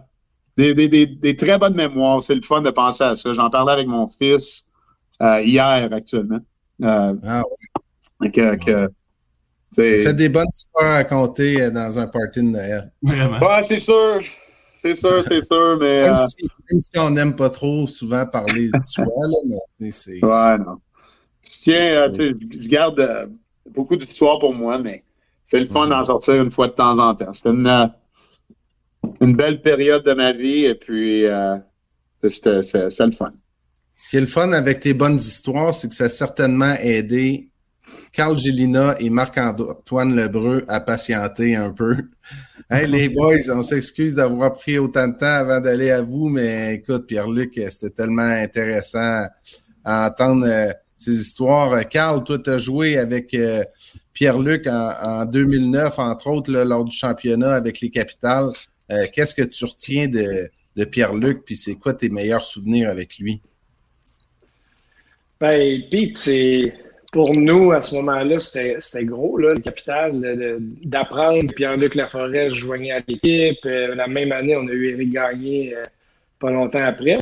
[0.56, 2.20] des, des, des, des très bonnes mémoires.
[2.22, 3.32] C'est le fun de penser à ça.
[3.32, 4.66] J'en parlais avec mon fils
[5.22, 6.40] euh, hier actuellement.
[6.82, 7.80] Euh, Ah que,
[8.20, 8.88] que,
[9.74, 12.90] c'est- Faites des bonnes histoires à raconter euh, dans un party de Noël.
[13.02, 13.38] Vraiment.
[13.40, 14.22] Ouais, c'est sûr.
[14.76, 16.02] C'est sûr, c'est sûr, mais.
[16.04, 16.36] Même, euh, si,
[16.70, 20.24] même si on n'aime pas trop souvent parler de soi, là, mais c'est.
[20.24, 20.78] Ouais, non.
[21.50, 23.26] Je tiens, euh, tu sais, je garde euh,
[23.70, 25.02] beaucoup d'histoires pour moi, mais
[25.42, 25.90] c'est le fun Mhm.
[25.90, 27.32] d'en sortir une fois de temps en temps.
[27.32, 27.90] C'était une,
[29.20, 31.56] une belle période de ma vie et puis euh,
[32.26, 33.32] c'était le fun.
[33.96, 37.47] Ce qui est le fun avec tes bonnes histoires, c'est que ça a certainement aidé
[38.18, 41.96] Carl Gélina et Marc-Antoine Lebreu à patienter un peu.
[42.70, 46.74] Hey, les boys, on s'excuse d'avoir pris autant de temps avant d'aller à vous, mais
[46.74, 49.24] écoute, Pierre-Luc, c'était tellement intéressant
[49.84, 51.72] à entendre euh, ces histoires.
[51.72, 53.64] Euh, Carl, toi, tu as joué avec euh,
[54.12, 58.50] Pierre-Luc en, en 2009, entre autres, lors du championnat avec les Capitales.
[59.14, 63.40] Qu'est-ce que tu retiens de, de Pierre-Luc, puis c'est quoi tes meilleurs souvenirs avec lui?
[65.40, 66.74] Ben, Pete, c'est
[67.12, 71.54] pour nous, à ce moment-là, c'était gros, là, le capital, d'apprendre.
[71.54, 73.64] Pierre-Luc Laforêt joignait à l'équipe.
[73.64, 75.84] Euh, la même année, on a eu Éric Gagné euh,
[76.38, 77.18] pas longtemps après.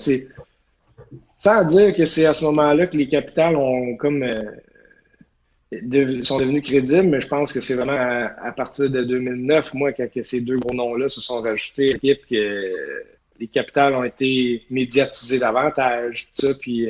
[1.38, 6.62] Sans dire que c'est à ce moment-là que les capitales ont comme euh, sont devenus
[6.62, 10.40] crédibles, mais je pense que c'est vraiment à, partir de 2009, moi, quand que ces
[10.40, 13.04] deux gros noms-là se sont rajoutés à l'équipe, que
[13.38, 16.88] les capitales ont été médiatisés davantage, tout ça, puis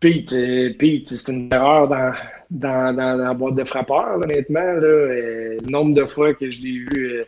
[0.00, 0.34] Pete,
[0.78, 2.12] Pete, c'est une erreur dans,
[2.50, 4.60] dans, dans, la boîte de frappeurs, honnêtement.
[4.60, 7.24] Là, le nombre de fois que je l'ai vu euh,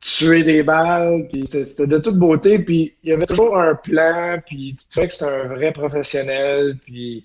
[0.00, 4.40] tuer des balles, puis c'était de toute beauté, puis il y avait toujours un plan,
[4.44, 7.24] puis tu sais que c'était un vrai professionnel, puis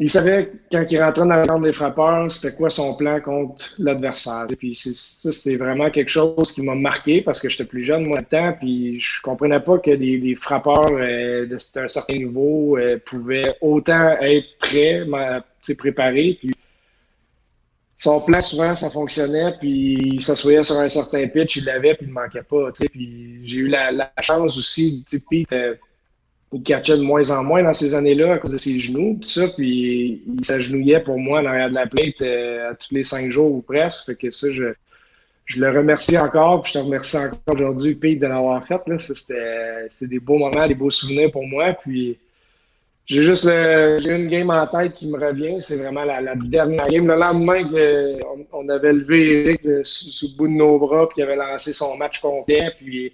[0.00, 3.74] il savait quand il rentrait dans la tente des frappeurs, c'était quoi son plan contre
[3.78, 4.46] l'adversaire.
[4.58, 8.06] Puis c'est- ça, c'est vraiment quelque chose qui m'a marqué parce que j'étais plus jeune,
[8.06, 12.76] moi, de temps, puis je comprenais pas que des, frappeurs euh, de un certain niveau
[12.76, 15.06] euh, pouvaient autant être prêts,
[15.78, 16.50] préparés, puis
[17.98, 22.06] son plan, souvent, ça fonctionnait, puis il s'assoyait sur un certain pitch, il l'avait, puis
[22.06, 22.70] il ne manquait pas.
[22.92, 25.74] Puis j'ai eu la, chance aussi, Pete, euh,
[26.54, 29.28] il catchait de moins en moins dans ces années-là à cause de ses genoux, tout
[29.28, 33.04] ça, puis il s'agenouillait pour moi en arrière de la plate euh, à tous les
[33.04, 34.72] cinq jours ou presque, fait que ça, je,
[35.46, 39.86] je le remercie encore, puis je te remercie encore aujourd'hui, Pete, de l'avoir fait, c'était,
[39.90, 42.18] c'est des beaux moments, des beaux souvenirs pour moi, puis
[43.06, 47.06] j'ai juste une game en tête qui me revient, c'est vraiment la, dernière game.
[47.06, 51.24] Le lendemain qu'on on avait levé Eric sous le bout de nos bras, puis il
[51.24, 53.12] avait lancé son match complet, puis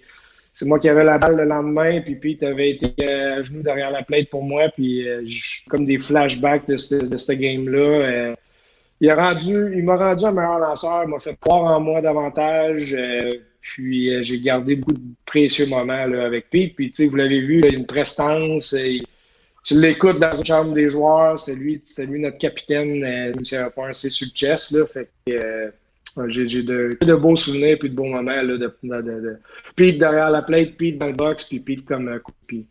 [0.53, 3.61] c'est moi qui avais la balle le lendemain, puis Pete avait été euh, à genoux
[3.63, 5.23] derrière la plate pour moi, puis euh,
[5.69, 7.77] comme des flashbacks de ce de cette game-là.
[7.79, 8.33] euh,
[9.01, 12.01] il a rendu, il m'a rendu un meilleur lanceur, il m'a fait croire en moi
[12.01, 12.93] davantage.
[12.93, 16.75] euh, puis euh, j'ai gardé beaucoup de précieux moments là, avec Pete.
[16.75, 18.73] Puis vous l'avez vu, il a une prestance.
[18.73, 19.05] euh, il-
[19.63, 23.57] tu l'écoutes dans une chambre des joueurs, c'est lui, c'était lui notre capitaine, euh, c'est
[23.57, 24.85] un point assez sur le chest, là.
[24.87, 25.69] Fait que euh,
[26.27, 29.37] j'ai de, de beaux souvenirs puis de beaux moments là, de, de, de,
[29.75, 32.67] Pete derrière la plate, Pete dans le box, puis Pete comme euh, de pied.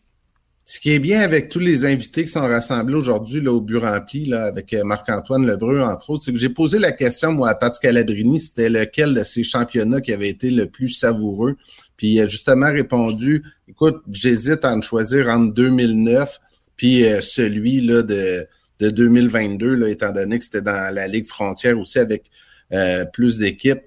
[0.67, 4.27] Ce qui est bien avec tous les invités qui sont rassemblés aujourd'hui au but rempli,
[4.27, 7.55] là, avec euh, Marc-Antoine Lebreu, entre autres, c'est que j'ai posé la question, moi, à
[7.55, 11.57] Pat Calabrini, c'était lequel de ces championnats qui avait été le plus savoureux?
[11.97, 16.39] Puis il a justement répondu, écoute, j'hésite à en choisir entre 2009
[16.81, 18.47] puis euh, celui là, de,
[18.79, 22.31] de 2022, là, étant donné que c'était dans la Ligue frontière aussi avec
[22.73, 23.83] euh, plus d'équipes.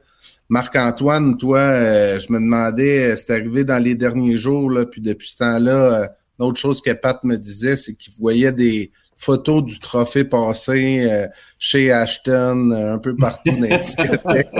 [0.50, 5.02] Marc-Antoine, toi, euh, je me demandais, euh, c'est arrivé dans les derniers jours, là, puis
[5.02, 6.08] depuis ce temps-là, euh,
[6.39, 8.91] une autre chose que Pat me disait, c'est qu'il voyait des
[9.24, 14.50] photos du trophée passé euh, chez Ashton, euh, un peu partout dans les discothèques.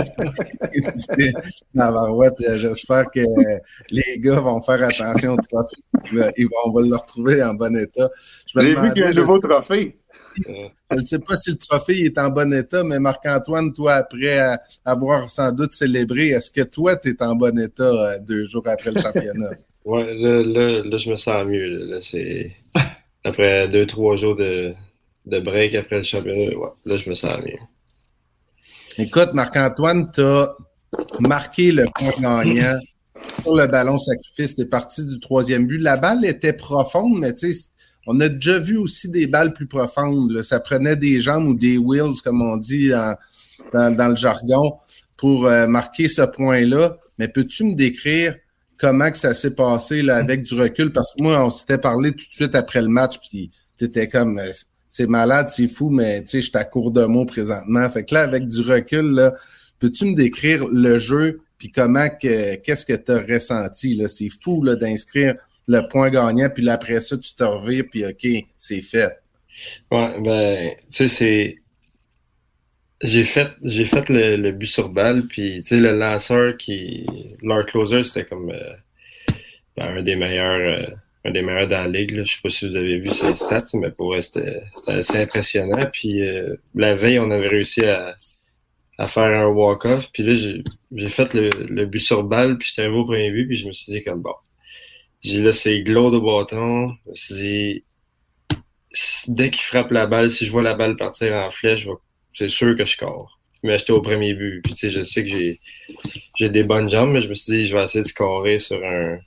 [1.76, 3.60] Euh, j'espère que euh,
[3.90, 6.32] les gars vont faire attention au trophée.
[6.38, 8.10] Ils vont, on va le retrouver en bon état.
[8.56, 9.98] J'ai vu qu'il y a un nouveau trophée.
[10.46, 14.40] Je ne sais pas si le trophée est en bon état, mais Marc-Antoine, toi, après
[14.40, 18.46] euh, avoir sans doute célébré, est-ce que toi, tu es en bon état euh, deux
[18.46, 19.50] jours après le championnat?
[19.86, 21.68] Ouais, là, là, là, je me sens mieux.
[21.68, 22.56] Là, c'est
[23.26, 24.74] après deux, trois jours de,
[25.26, 26.58] de break après le championnat.
[26.58, 27.60] Ouais, là, je me sens mieux.
[28.98, 30.56] Écoute, Marc-Antoine, tu as
[31.20, 32.80] marqué le point gagnant
[33.42, 34.56] sur le ballon sacrifice.
[34.56, 35.80] Tu parti du troisième but.
[35.80, 37.70] La balle était profonde, mais tu sais,
[38.06, 40.42] on a déjà vu aussi des balles plus profondes.
[40.42, 44.78] Ça prenait des jambes ou des wheels, comme on dit dans, le jargon,
[45.16, 46.98] pour euh, marquer ce point-là.
[47.18, 48.36] Mais peux-tu me décrire
[48.78, 50.92] comment que ça s'est passé là, avec du recul?
[50.92, 54.40] Parce que moi, on s'était parlé tout de suite après le match, puis t'étais comme
[54.40, 54.52] euh,
[54.90, 57.90] c'est malade, c'est fou, mais tu sais, je suis à court de mots présentement.
[57.90, 59.32] Fait que là, avec du recul,
[59.80, 64.00] peux-tu me décrire le jeu, puis comment que qu'est-ce que tu as ressenti?
[64.08, 65.36] C'est fou d'inscrire
[65.68, 69.12] le point gagnant, puis après ça, tu te revires, puis OK, c'est fait.
[69.92, 71.58] Ouais, ben, tu sais, c'est.
[73.02, 77.06] J'ai fait, j'ai fait le, le but sur balle, puis tu sais, le lanceur qui.
[77.42, 78.74] Leur closer, c'était comme euh,
[79.78, 80.60] ben, un des meilleurs.
[80.60, 80.86] euh,
[81.26, 82.12] un des meilleurs dans la ligue.
[82.12, 82.24] Là.
[82.26, 85.86] Je sais pas si vous avez vu ses stats, mais pour vrai, c'était assez impressionnant.
[85.94, 88.16] Puis euh, la veille, on avait réussi à,
[88.98, 90.12] à faire un walk-off.
[90.14, 93.32] Puis là, j'ai j'ai fait le, le but sur balle, puis j'étais arrivé au premier
[93.32, 94.34] but, puis je me suis dit comme bon.
[95.24, 96.96] J'ai laissé glow de bâton.
[97.08, 97.84] Dit
[99.28, 101.88] dès qu'il frappe la balle, si je vois la balle partir en flèche,
[102.34, 103.40] c'est sûr que je score.
[103.64, 104.62] Mais j'étais au premier but.
[104.64, 105.60] Puis tu sais, je sais que j'ai
[106.38, 108.84] j'ai des bonnes jambes, mais je me suis dit je vais essayer de scorer sur
[108.84, 109.20] un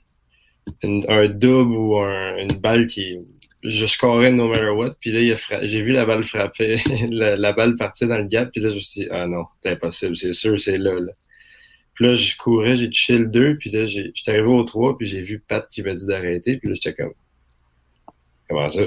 [1.09, 3.17] un double ou un- une balle qui
[3.63, 4.91] je scorais no matter what.
[4.99, 6.77] Puis là, fra- j'ai vu la balle frapper,
[7.09, 8.49] la, la balle partir dans le gap.
[8.51, 11.11] Puis là, je me suis dit ah non, c'est impossible, c'est sûr, c'est là, là.
[11.97, 15.07] Puis là, je courais, j'ai touché le 2, puis là, j'étais arrivé au 3, puis
[15.07, 17.13] j'ai vu Pat qui m'a dit d'arrêter, puis là, j'étais comme,
[18.47, 18.83] comment ça?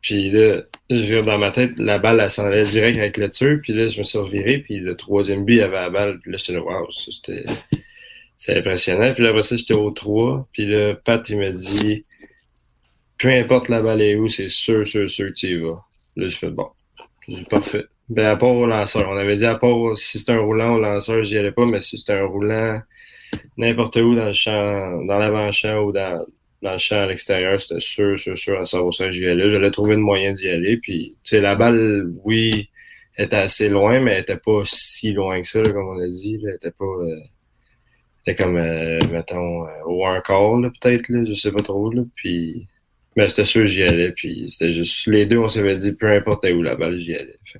[0.00, 3.60] Puis là, je, dans ma tête, la balle, elle s'en allait direct avec le tir,
[3.62, 6.32] puis là, je me suis reviré, puis le troisième but, il avait la balle, puis
[6.32, 7.44] là, j'étais là, ça, c'était,
[8.36, 9.14] c'est impressionnant.
[9.14, 12.06] Puis là, après ça, j'étais au 3, puis là, Pat, il m'a dit,
[13.18, 15.80] peu importe la balle est où, c'est sûr, sûr, sûr que tu y vas.
[16.16, 16.70] Là, je fais, bon,
[17.28, 17.84] J'ai Parfait.
[18.08, 19.08] Ben, à part au lanceur.
[19.08, 21.80] On avait dit à part si c'était un roulant au lanceur, j'y allais pas, mais
[21.80, 22.80] si c'était un roulant
[23.56, 26.24] n'importe où dans le champ, dans l'avant-champ ou dans,
[26.62, 29.50] dans le champ à l'extérieur, c'était sûr, sûr, sûr, à 100% j'y allais.
[29.50, 30.78] J'allais trouver une moyen d'y aller.
[30.78, 32.70] Puis, tu sais, la balle, oui,
[33.16, 36.06] était assez loin, mais elle était pas si loin que ça, là, comme on a
[36.06, 36.38] dit.
[36.38, 36.50] Là.
[36.50, 36.84] Elle était pas.
[36.84, 37.20] Euh,
[38.26, 41.90] était comme, euh, mettons, euh, au un peut-être, là, je sais pas trop.
[41.92, 42.02] Là.
[42.14, 42.68] Puis.
[43.16, 44.12] Mais c'était sûr j'y allais.
[44.12, 45.06] Puis c'était juste.
[45.06, 47.36] Les deux, on s'avait dit peu importe où la balle, j'y allais.
[47.44, 47.58] Fait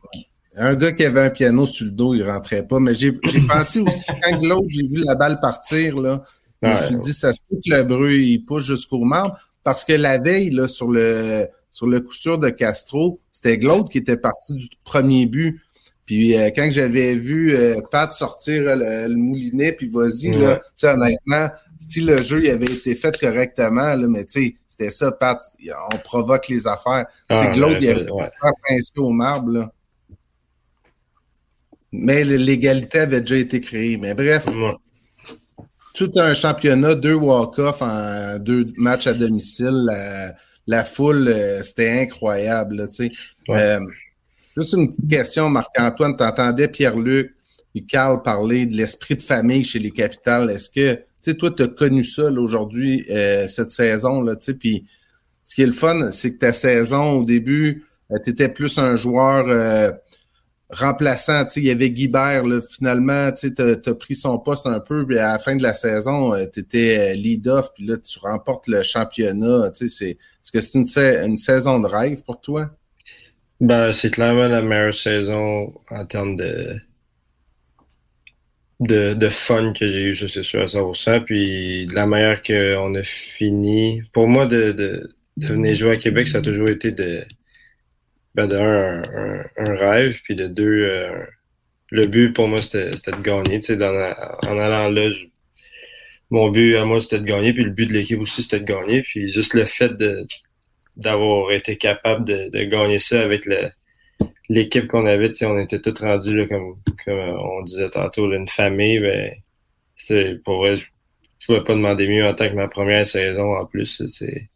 [0.59, 2.81] Un gars qui avait un piano sur le dos, il rentrait pas.
[2.81, 6.23] Mais j'ai j'ai pensé aussi, quand l'autre, j'ai vu la balle partir, là,
[6.63, 9.39] je me suis dit, ça se peut que le bruit, il pousse jusqu'au marbre.
[9.65, 13.89] Parce que la veille, là, sur le, sur le coup sûr de Castro, c'était Glaude
[13.89, 15.61] qui était parti du premier but.
[16.07, 20.57] Puis euh, quand j'avais vu euh, Pat sortir euh, le, le moulinet, puis vas-y, là,
[20.57, 24.55] tu sais, honnêtement, si le jeu il avait été fait correctement, là, mais tu sais,
[24.67, 25.39] c'était ça, Pat,
[25.93, 27.07] on provoque les affaires.
[27.29, 28.31] Tu sais, Ah, Glaude, ouais, il avait ouais.
[28.41, 29.73] pas pincé au marbre, là.
[31.93, 33.97] Mais l'égalité avait déjà été créée.
[33.97, 34.75] Mais bref, Ouais.
[35.95, 39.83] tout un championnat, deux walk-off en deux matchs à domicile.
[39.87, 40.35] La,
[40.67, 42.77] la foule, euh, c'était incroyable.
[42.77, 42.87] là.
[43.49, 43.59] Ouais.
[43.61, 43.81] Euh,
[44.57, 46.17] juste une petite question, Marc-Antoine.
[46.17, 47.35] Tu entendais Pierre-Luc
[47.75, 50.51] et Carl parler de l'esprit de famille chez les capitales.
[50.51, 54.47] Est-ce que, tu sais, toi, tu as connu ça aujourd'hui, euh, cette saison, là, tu
[54.47, 54.85] sais, puis
[55.43, 57.85] ce qui est le fun, c'est que ta saison, au début,
[58.25, 59.91] tu étais plus un joueur euh,
[60.71, 61.47] remplaçant.
[61.57, 65.19] Il y avait Guibert, là, finalement, tu sais, as, pris son poste un peu, puis
[65.19, 69.71] à la fin de la saison, tu étais lead-off, puis là, tu remportes le championnat.
[69.81, 70.87] Est-ce que c'est une,
[71.27, 72.71] une saison de rêve pour toi?
[73.61, 76.81] Ben, c'est clairement la meilleure saison en termes de,
[78.81, 81.25] de, de fun que j'ai eu, ça c'est sûr à 100%.
[81.25, 84.03] Puis la meilleure qu'on a fini.
[84.13, 87.25] Pour moi, de, de, de venir jouer à Québec, ça a toujours été de,
[88.39, 91.25] ben, de un, un, rêve, puis de deux, euh,
[91.91, 93.59] le but pour moi c'était de gagner.
[93.61, 95.27] Tu sais, en allant là, je-
[96.31, 98.65] mon but à moi c'était de gagner, puis le but de l'équipe aussi c'était de
[98.65, 99.03] gagner.
[99.03, 99.91] Puis juste le fait
[100.97, 103.45] d'avoir été capable de, de gagner ça avec
[104.49, 108.29] l'équipe qu'on avait, tu sais, on était tous rendus là, comme, comme on disait tantôt,
[108.29, 109.33] là, une famille, ben
[110.45, 110.87] pour vrai, je
[111.47, 114.07] pouvais pas demander mieux en tant que ma première saison en plus.
[114.07, 114.49] C'est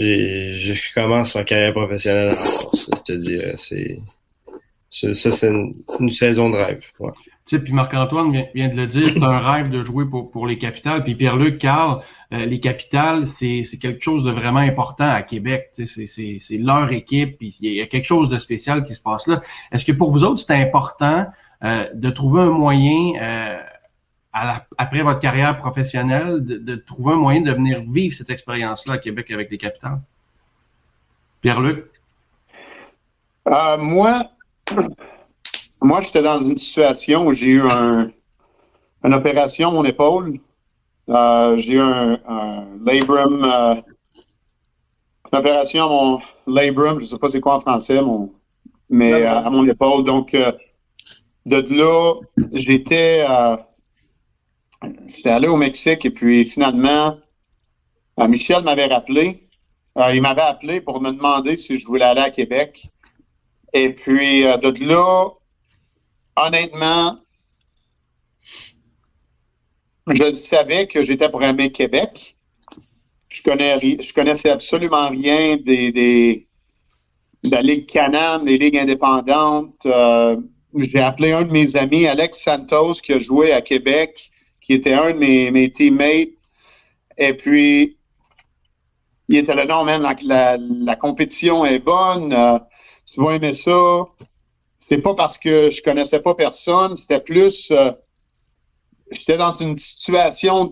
[0.00, 3.52] je commence ma carrière professionnelle en force, je te dirais.
[3.56, 3.98] C'est
[4.90, 6.82] c'est- ça, c'est une, saison de rêve.
[7.46, 10.30] Tu sais, puis Marc-Antoine vient, vient de le dire, c'est un rêve de jouer pour,
[10.30, 11.04] pour les capitales.
[11.04, 15.70] Puis Pierre-Luc, Carl, euh, les capitales, c'est quelque chose de vraiment important à Québec.
[15.76, 19.02] Tu sais, c'est leur équipe, puis il y a quelque chose de spécial qui se
[19.02, 19.42] passe là.
[19.72, 21.26] Est-ce que pour vous autres, c'est important
[21.62, 23.58] euh, de trouver un moyen, euh,
[24.32, 28.30] à la- après votre carrière professionnelle, de, de trouver un moyen de venir vivre cette
[28.30, 30.00] expérience-là à Québec avec les capitales?
[31.42, 31.86] Pierre-Luc?
[33.48, 34.24] Euh, moi,
[35.82, 38.10] moi, j'étais dans une situation où j'ai eu un,
[39.04, 40.40] une opération à mon épaule.
[41.08, 43.74] Euh, j'ai eu un, un labrum, euh,
[45.32, 48.32] une opération à mon labrum, je ne sais pas c'est quoi en français, mon,
[48.88, 50.04] mais euh, à mon épaule.
[50.04, 50.52] Donc, euh,
[51.46, 52.14] de là,
[52.52, 53.56] j'étais, euh,
[55.08, 57.18] j'étais allé au Mexique et puis finalement,
[58.18, 59.48] euh, Michel m'avait rappelé.
[59.98, 62.88] Euh, il m'avait appelé pour me demander si je voulais aller à Québec.
[63.72, 65.28] Et puis, euh, de là,
[66.36, 67.18] honnêtement,
[70.08, 72.36] je savais que j'étais pour aimer Québec.
[73.28, 73.78] Je connais
[74.14, 76.46] connaissais absolument rien des,
[77.44, 79.86] de la Ligue Canam, des ligues indépendantes.
[80.74, 84.30] J'ai appelé un de mes amis, Alex Santos, qui a joué à Québec,
[84.70, 85.18] qui était un de
[85.50, 86.28] mes, teammates.
[87.18, 87.98] Et puis,
[89.26, 92.32] il était là, non, man, la, la, compétition est bonne.
[92.32, 92.56] euh,
[93.12, 94.04] tu vas aimer ça.
[94.78, 97.72] C'est pas parce que je connaissais pas personne, c'était plus.
[97.72, 97.90] euh,
[99.10, 100.70] J'étais dans une situation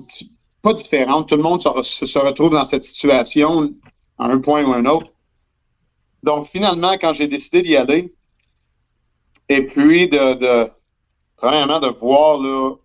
[0.63, 1.29] pas différente.
[1.29, 3.75] Tout le monde se, se- retrouve dans cette situation
[4.17, 5.13] à un point ou un autre.
[6.23, 8.15] Donc, finalement, quand j'ai décidé d'y aller,
[9.49, 10.71] et puis de, de
[11.37, 12.77] premièrement, de voir là,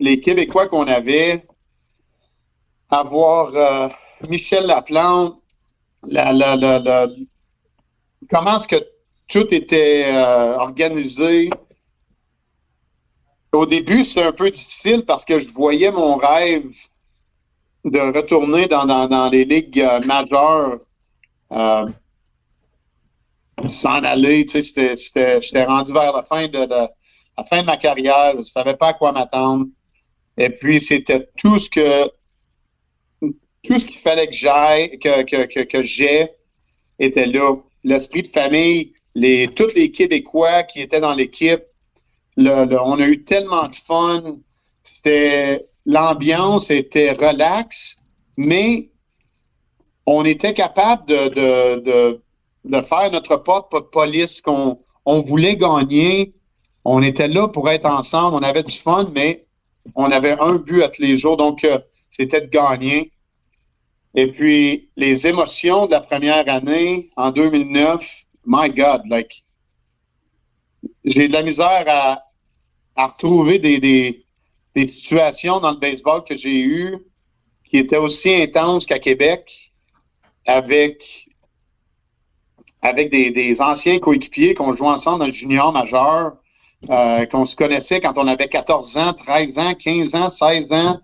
[0.00, 1.44] les Québécois qu'on avait,
[2.90, 3.88] avoir euh,
[4.28, 5.40] Michel Laplante,
[6.04, 7.06] la, la, la,
[8.30, 8.84] comment est-ce que
[9.28, 11.50] tout était euh, organisé?
[13.52, 16.70] Au début, c'est un peu difficile parce que je voyais mon rêve
[17.84, 20.80] de retourner dans, dans, les ligues euh, majeures,
[23.68, 24.44] s'en aller.
[24.44, 26.66] Tu sais, j'étais rendu vers la fin de-
[27.36, 28.32] la fin de ma carrière.
[28.32, 29.66] Je ne savais pas à quoi m'attendre.
[30.36, 32.10] Et puis, c'était tout ce que
[33.62, 36.30] tout ce qu'il fallait que j'aille, que, que, que, que j'ai,
[36.98, 37.56] était là.
[37.82, 41.62] L'esprit de famille, les, tous les Québécois qui étaient dans l'équipe.
[42.36, 44.38] Le- le- on a eu tellement de fun.
[44.82, 47.98] C'était l'ambiance était relaxe,
[48.36, 48.90] mais
[50.06, 52.22] on était capable de, de, de,
[52.64, 56.34] de faire notre propre police qu'on on voulait gagner.
[56.84, 58.36] On était là pour être ensemble.
[58.36, 59.43] On avait du fun, mais
[59.94, 61.36] on avait un but à tous les jours.
[61.36, 61.78] Donc, euh,
[62.10, 63.12] c'était de gagner.
[64.14, 69.44] Et puis, les émotions de la première année, en 2009, my God, like,
[71.04, 72.24] j'ai de la misère à,
[72.96, 74.24] à retrouver des, des,
[74.74, 76.96] des situations dans le baseball que j'ai eues
[77.64, 79.72] qui étaient aussi intenses qu'à Québec
[80.46, 81.28] avec,
[82.82, 86.36] avec des, des anciens coéquipiers qu'on jouait ensemble dans le junior majeur,
[86.90, 91.00] euh, qu'on se connaissait quand on avait 14 ans, 13 ans, 15 ans, 16 ans.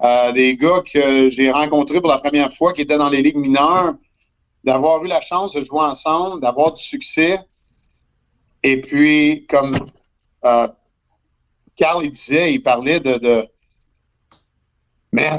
[0.00, 3.36] Euh, des gars que j'ai rencontrés pour la première fois qui étaient dans les ligues
[3.36, 3.94] mineures,
[4.62, 7.40] d'avoir eu la chance de jouer ensemble, d'avoir du succès.
[8.62, 9.74] Et puis, comme
[10.44, 10.68] euh,
[11.76, 13.48] Carl il disait, il parlait de, de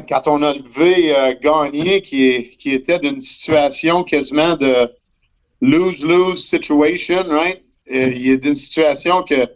[0.09, 4.91] quand on a levé euh, Gagné, qui était d'une situation quasiment de
[5.61, 7.63] lose-lose situation, right?
[7.91, 9.47] Euh, il est d'une situation que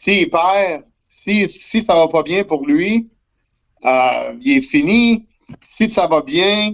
[0.00, 3.08] s'il perd, si, si ça va pas bien pour lui,
[3.84, 5.26] euh, il est fini.
[5.62, 6.72] Si ça va bien,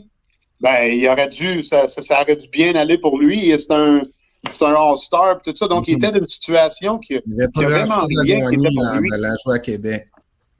[0.61, 3.53] ben, il aurait dû, ça, ça, ça aurait dû bien aller pour lui.
[3.59, 4.03] C'est un,
[4.51, 5.69] c'est un All-Star, tout ça.
[5.69, 9.13] Donc, il était d'une situation qui, Il avait qui vraiment rien qui était pour lui.
[9.13, 10.09] allant jouer à Québec.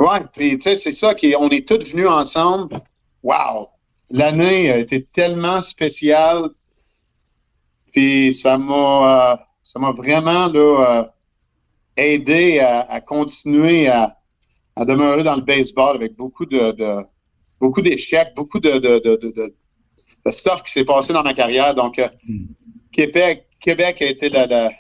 [0.01, 2.81] Ouais, puis tu sais, c'est ça qui on est tous venus ensemble.
[3.23, 3.69] Wow!
[4.11, 6.49] L'année a été tellement spéciale.
[7.93, 11.05] Puis ça m'a euh, ça m'a vraiment là, euh,
[11.97, 14.19] aidé à, à continuer à,
[14.77, 17.05] à demeurer dans le baseball avec beaucoup de, de
[17.61, 19.55] beaucoup d'échecs, beaucoup de, de, de, de,
[20.31, 21.75] stuff qui s'est passé dans ma carrière.
[21.75, 22.09] Donc euh,
[22.93, 24.71] Québec, Québec a été la, la,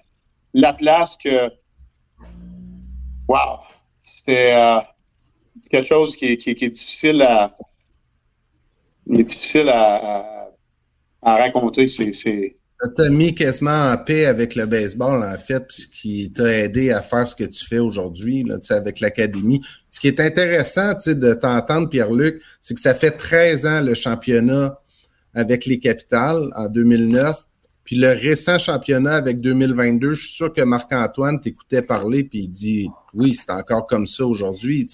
[0.55, 1.51] la place que
[3.29, 3.61] Wow!
[4.05, 4.81] C'était euh,
[5.71, 7.57] quelque chose qui, est- qui, est- qui est difficile à
[9.11, 10.51] est difficile à, à,
[11.23, 11.87] à raconter.
[11.89, 12.57] C'est,
[12.89, 17.01] t'a mis quasiment en paix avec le baseball, en fait, ce qui t'a aidé à
[17.01, 19.61] faire ce que tu fais aujourd'hui, là, avec l'Académie.
[19.91, 24.81] Ce qui est intéressant, de t'entendre, Pierre-Luc, c'est que ça fait 13 ans le championnat
[25.35, 27.37] avec les Capitales en 2009.
[27.85, 32.49] Puis le récent championnat avec 2022, je suis sûr que Marc-Antoine t'écoutait parler, puis il
[32.49, 34.87] dit oui, c'est encore comme ça aujourd'hui.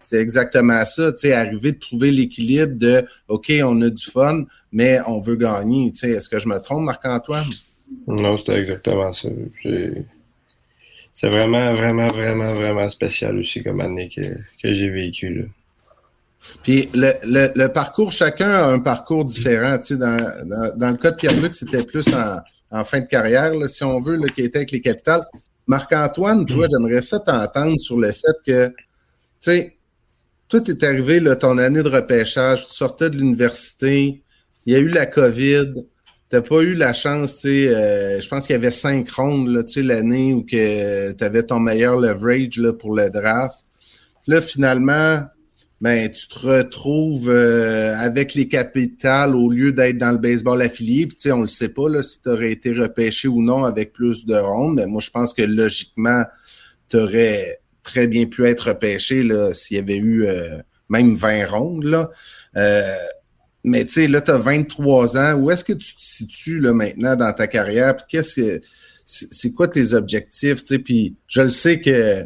[0.00, 5.20] C'est exactement ça, arriver de trouver l'équilibre de OK, on a du fun, mais on
[5.20, 5.92] veut gagner.
[6.02, 7.48] Est-ce que je me trompe, Marc-Antoine?
[8.06, 9.28] Non, c'était exactement ça.
[11.12, 14.22] C'est vraiment, vraiment, vraiment, vraiment spécial aussi comme année que,
[14.62, 15.50] que j'ai vécu.
[16.62, 19.78] Puis le, le, le parcours, chacun a un parcours différent.
[19.78, 22.38] Tu sais, dans, dans, dans le cas de Pierre-Luc, c'était plus en,
[22.70, 25.26] en fin de carrière, là, si on veut, là, qui était avec les capitales.
[25.66, 28.74] Marc-Antoine, toi, j'aimerais ça t'entendre sur le fait que, tu
[29.40, 29.76] sais,
[30.48, 34.22] toi, t'es arrivé, là, ton année de repêchage, tu sortais de l'université,
[34.64, 35.74] il y a eu la COVID,
[36.30, 39.48] t'as pas eu la chance, tu sais, euh, je pense qu'il y avait cinq rondes,
[39.48, 43.66] là, tu sais, l'année où que t'avais ton meilleur leverage, là, pour le draft.
[44.26, 45.20] Là, finalement,
[45.80, 51.06] ben, tu te retrouves euh, avec les capitales au lieu d'être dans le baseball affilié.
[51.06, 53.64] Puis, tu sais, on le sait pas là, si tu aurais été repêché ou non
[53.64, 54.76] avec plus de rondes.
[54.76, 56.24] Mais moi, je pense que logiquement,
[56.88, 60.58] tu aurais très bien pu être repêché s'il y avait eu euh,
[60.88, 61.84] même 20 rondes.
[61.84, 62.10] Là.
[62.56, 62.96] Euh,
[63.62, 65.34] mais tu sais, là, tu as 23 ans.
[65.34, 68.04] Où est-ce que tu te situes là, maintenant dans ta carrière?
[68.08, 68.60] Qu'est-ce que
[69.04, 70.64] c'est quoi tes objectifs?
[70.84, 72.24] Puis je le sais que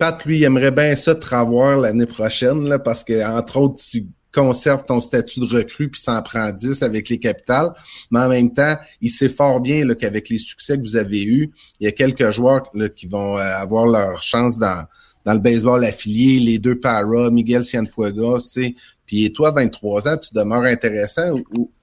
[0.00, 3.76] Pat, lui, il aimerait bien ça te revoir l'année prochaine, là, parce que, entre autres,
[3.76, 7.74] tu conserves ton statut de recrue puis s'en prend 10 avec les capitales.
[8.10, 11.50] Mais en même temps, il sait fort bien qu'avec les succès que vous avez eus,
[11.80, 14.86] il y a quelques joueurs là, qui vont euh, avoir leur chance dans,
[15.26, 18.74] dans le baseball affilié, les deux para, Miguel Cienfuegos, tu sais.
[19.04, 21.34] Puis toi, 23 ans, tu demeures intéressant.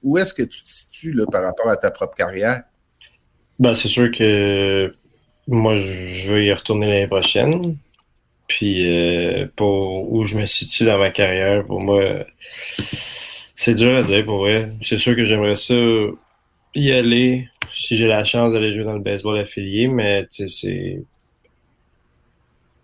[0.02, 2.62] Où, est-ce que tu te situes là, par rapport à ta propre carrière?
[3.60, 4.92] Ben, c'est sûr que
[5.46, 7.76] moi, je je veux y retourner l'année prochaine.
[8.48, 12.24] Puis, euh, pour où je me situe dans ma carrière, pour moi,
[13.54, 14.72] c'est dur à dire pour vrai.
[14.82, 15.74] C'est sûr que j'aimerais ça
[16.74, 21.02] y aller si j'ai la chance d'aller jouer dans le baseball affilié, mais tu sais,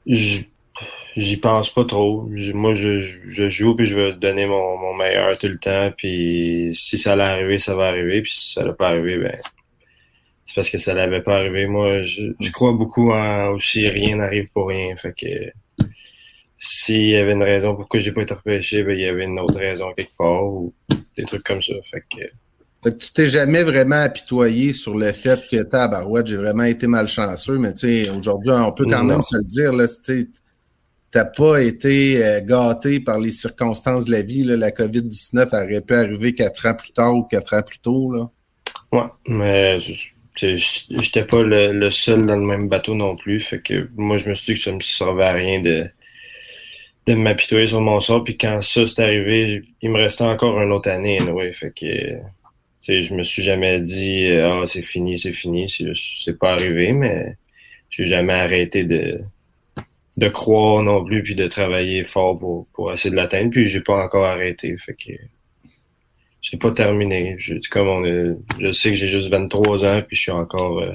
[0.05, 0.47] c'est.
[1.17, 2.29] J'y pense pas trop.
[2.55, 5.93] Moi, je, je joue puis je veux donner mon, mon meilleur tout le temps.
[5.97, 8.21] Puis si ça allait arriver, ça va arriver.
[8.23, 9.39] Puis si ça n'a pas arrivé, ben
[10.47, 11.67] c'est parce que ça l'avait pas arrivé.
[11.67, 14.95] Moi, je, je crois beaucoup en aussi rien n'arrive pour rien.
[14.97, 15.27] Fait que
[16.59, 19.39] s'il y avait une raison pourquoi j'ai pas été repêché, ben il y avait une
[19.39, 20.73] autre raison quelque part ou
[21.17, 21.75] des trucs comme ça.
[21.91, 22.23] Fait que
[22.83, 26.87] Fait que tu t'es jamais vraiment apitoyé sur le fait que tabarouette, j'ai vraiment été
[26.87, 29.15] malchanceux, mais tu sais, aujourd'hui, on peut quand Non.
[29.15, 30.31] même se le dire, là, tu
[31.11, 34.57] t'as pas été euh, gâté par les circonstances de la vie, là.
[34.57, 38.29] La COVID-19 aurait pu arriver quatre ans plus tard ou quatre ans plus tôt, là.
[38.93, 39.79] Ouais, mais
[40.37, 43.41] j'étais pas le, seul dans le même bateau non plus.
[43.41, 45.89] Fait que moi, je me suis dit que ça me servait à rien de,
[47.07, 48.25] de m'apitoyer sur mon sort.
[48.25, 51.21] Puis quand ça s'est arrivé, il me restait encore une autre année.
[51.21, 51.53] anyway.
[51.53, 51.87] fait que
[52.87, 55.69] je me suis jamais dit ah c'est fini, c'est fini.
[56.25, 57.37] C'est pas arrivé, mais
[57.91, 59.21] j'ai jamais arrêté de
[60.17, 63.51] de croire non plus puis de travailler fort pour, pour essayer de l'atteindre.
[63.51, 64.77] Puis j'ai pas encore arrêté.
[64.79, 65.13] Fait que
[66.49, 67.37] c'est pas terminé.
[67.39, 70.81] Je, comme on est- je sais que j'ai juste 23 ans puis je suis encore
[70.81, 70.93] euh,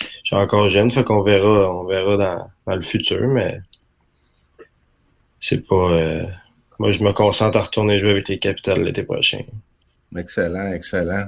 [0.00, 3.56] je suis encore jeune, fait qu'on verra, on verra dans, dans le futur, mais
[5.40, 6.24] c'est pas euh,
[6.78, 9.40] moi je me concentre à retourner jouer avec les Capitals l'été prochain.
[10.16, 11.26] Excellent, excellent.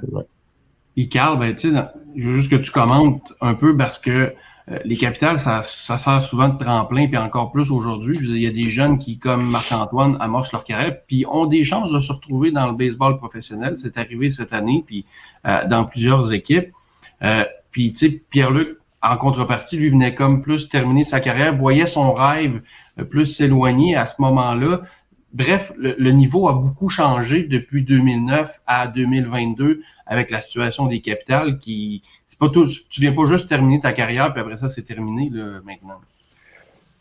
[0.96, 3.98] Et Carl, ben, tu sais, dans- je veux juste que tu commentes un peu parce
[3.98, 4.34] que
[4.70, 8.16] euh, les capitales, ça, ça sert souvent de tremplin, puis encore plus aujourd'hui.
[8.20, 11.90] Il y a des jeunes qui, comme Marc-Antoine, amorcent leur carrière, puis ont des chances
[11.90, 13.76] de se retrouver dans le baseball professionnel.
[13.82, 15.04] C'est arrivé cette année, puis
[15.46, 16.70] euh, dans plusieurs équipes.
[17.22, 21.86] Euh, puis, tu sais, Pierre-Luc, en contrepartie, lui venait comme plus terminer sa carrière, voyait
[21.86, 22.62] son rêve
[23.00, 24.82] euh, plus s'éloigner à ce moment-là.
[25.32, 31.00] Bref, le, le niveau a beaucoup changé depuis 2009 à 2022 avec la situation des
[31.00, 32.02] capitales qui
[32.32, 35.28] c'est pas tout tu viens pas juste terminer ta carrière puis après ça c'est terminé
[35.30, 36.00] là maintenant.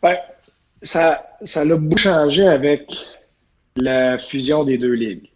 [0.02, 0.16] Ben,
[0.82, 2.92] ça, ça l'a beaucoup changé avec
[3.76, 5.30] la fusion des deux ligues.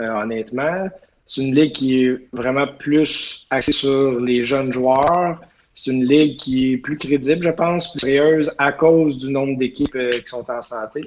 [0.00, 0.88] Euh, honnêtement,
[1.26, 5.40] c'est une ligue qui est vraiment plus axée sur les jeunes joueurs.
[5.74, 9.56] C'est une ligue qui est plus crédible, je pense, plus sérieuse à cause du nombre
[9.56, 11.00] d'équipes euh, qui sont en santé.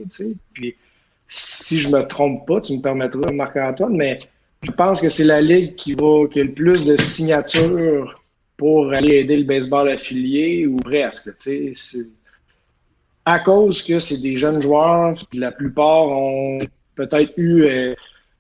[0.53, 0.75] Puis,
[1.27, 4.17] si je me trompe pas, tu me permettras, Marc-Antoine, mais
[4.63, 8.22] je pense que c'est la ligue qui va qui a le plus de signatures
[8.63, 11.29] pour aller aider le baseball affilié ou presque.
[13.25, 16.59] À cause que c'est des jeunes joueurs, la plupart ont
[16.95, 17.93] peut-être eu euh,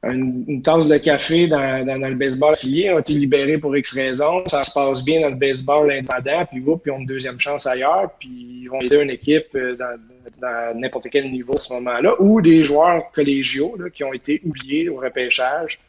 [0.03, 4.45] une, tasse de café dans, dans, le baseball affilié, ont été libérés pour X raisons,
[4.47, 8.09] ça se passe bien dans le baseball indépendant, puis ils ont une deuxième chance ailleurs,
[8.17, 9.99] puis ils vont aider une équipe euh, dans,
[10.39, 14.39] dans n'importe quel niveau à ce moment-là, ou des joueurs collégiaux là, qui ont été
[14.45, 15.79] oubliés au repêchage,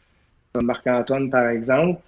[0.53, 2.01] comme Marc-Antoine par exemple.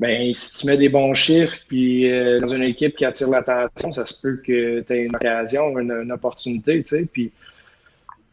[0.00, 3.92] Ben, si tu mets des bons chiffres, puis euh, dans une équipe qui attire l'attention,
[3.92, 7.06] ça se peut que tu aies une occasion, une, une opportunité, tu sais.
[7.12, 7.30] Puis,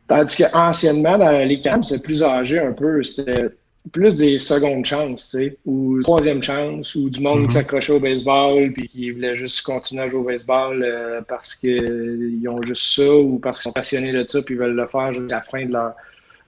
[0.07, 3.03] tandis qu'anciennement, dans la Ligue Camp, c'est plus âgé un peu.
[3.03, 3.49] C'était
[3.91, 7.47] plus des secondes chances, tu sais, ou troisième chance, ou du monde Mhm.
[7.47, 11.53] qui s'accrochait au baseball, puis qui voulait juste continuer à jouer au baseball euh, parce
[11.55, 14.87] qu'ils ont juste ça, ou parce qu'ils sont passionnés de ça, puis ils veulent le
[14.87, 15.93] faire jusqu'à la fin de leur,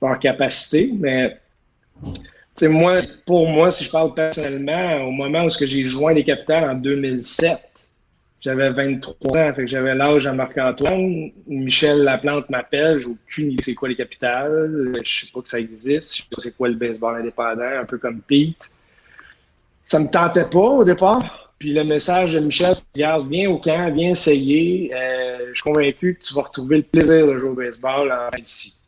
[0.01, 0.91] leur capacité.
[0.97, 1.37] Mais
[2.59, 6.25] tu sais, moi, pour moi, si je parle personnellement, au moment où j'ai joint les
[6.25, 7.57] Capitales en 2007,
[8.41, 11.31] j'avais 23 ans, fait que j'avais l'âge à Marc-Antoine.
[11.47, 15.57] Michel Laplante m'appelle, j'ai aucune idée c'est quoi les Capitales, je sais pas que ça
[15.57, 18.69] existe, je sais pas c'est quoi le baseball indépendant, un peu comme Pete.
[19.85, 21.53] Ça me tentait pas au départ.
[21.59, 24.91] Puis le message de Michel, c'est regarde, viens au camp, viens essayer.
[24.93, 28.37] Euh, je suis convaincu que tu vas retrouver le plaisir de jouer au baseball en
[28.37, 28.78] ici.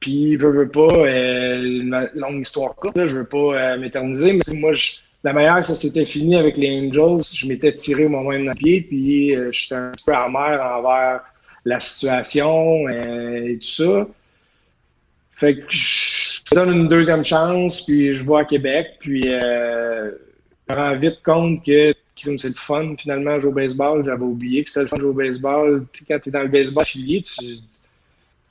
[0.00, 4.58] Puis, veux, veux pas, euh, ma longue histoire courte, je veux pas euh, m'éterniser, mais
[4.58, 4.92] moi, je,
[5.22, 8.56] la manière que ça s'était fini avec les Angels, je m'étais tiré moi-même dans le
[8.56, 11.20] pied, puis euh, j'étais un petit peu amer envers
[11.64, 14.06] la situation euh, et tout ça.
[15.32, 20.10] Fait que je donne une deuxième chance, puis je vais à Québec, puis euh,
[20.68, 24.04] je me rends vite compte que c'est le fun finalement jouer au baseball.
[24.04, 25.86] J'avais oublié que c'était le fun de jouer au baseball.
[25.90, 27.44] Puis quand tu es dans le baseball affilié, tu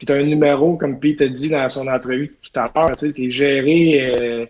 [0.02, 2.96] es un numéro, comme Pete a dit dans son entrevue tout à l'heure.
[2.96, 4.12] Tu es géré.
[4.14, 4.46] Euh,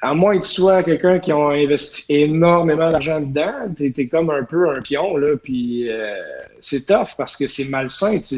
[0.00, 4.30] à moins que tu sois quelqu'un qui a investi énormément d'argent dedans, tu es, comme
[4.30, 5.16] un peu un pion.
[5.16, 6.14] Là, puis euh,
[6.60, 8.18] c'est tough parce que c'est malsain.
[8.18, 8.36] Tu,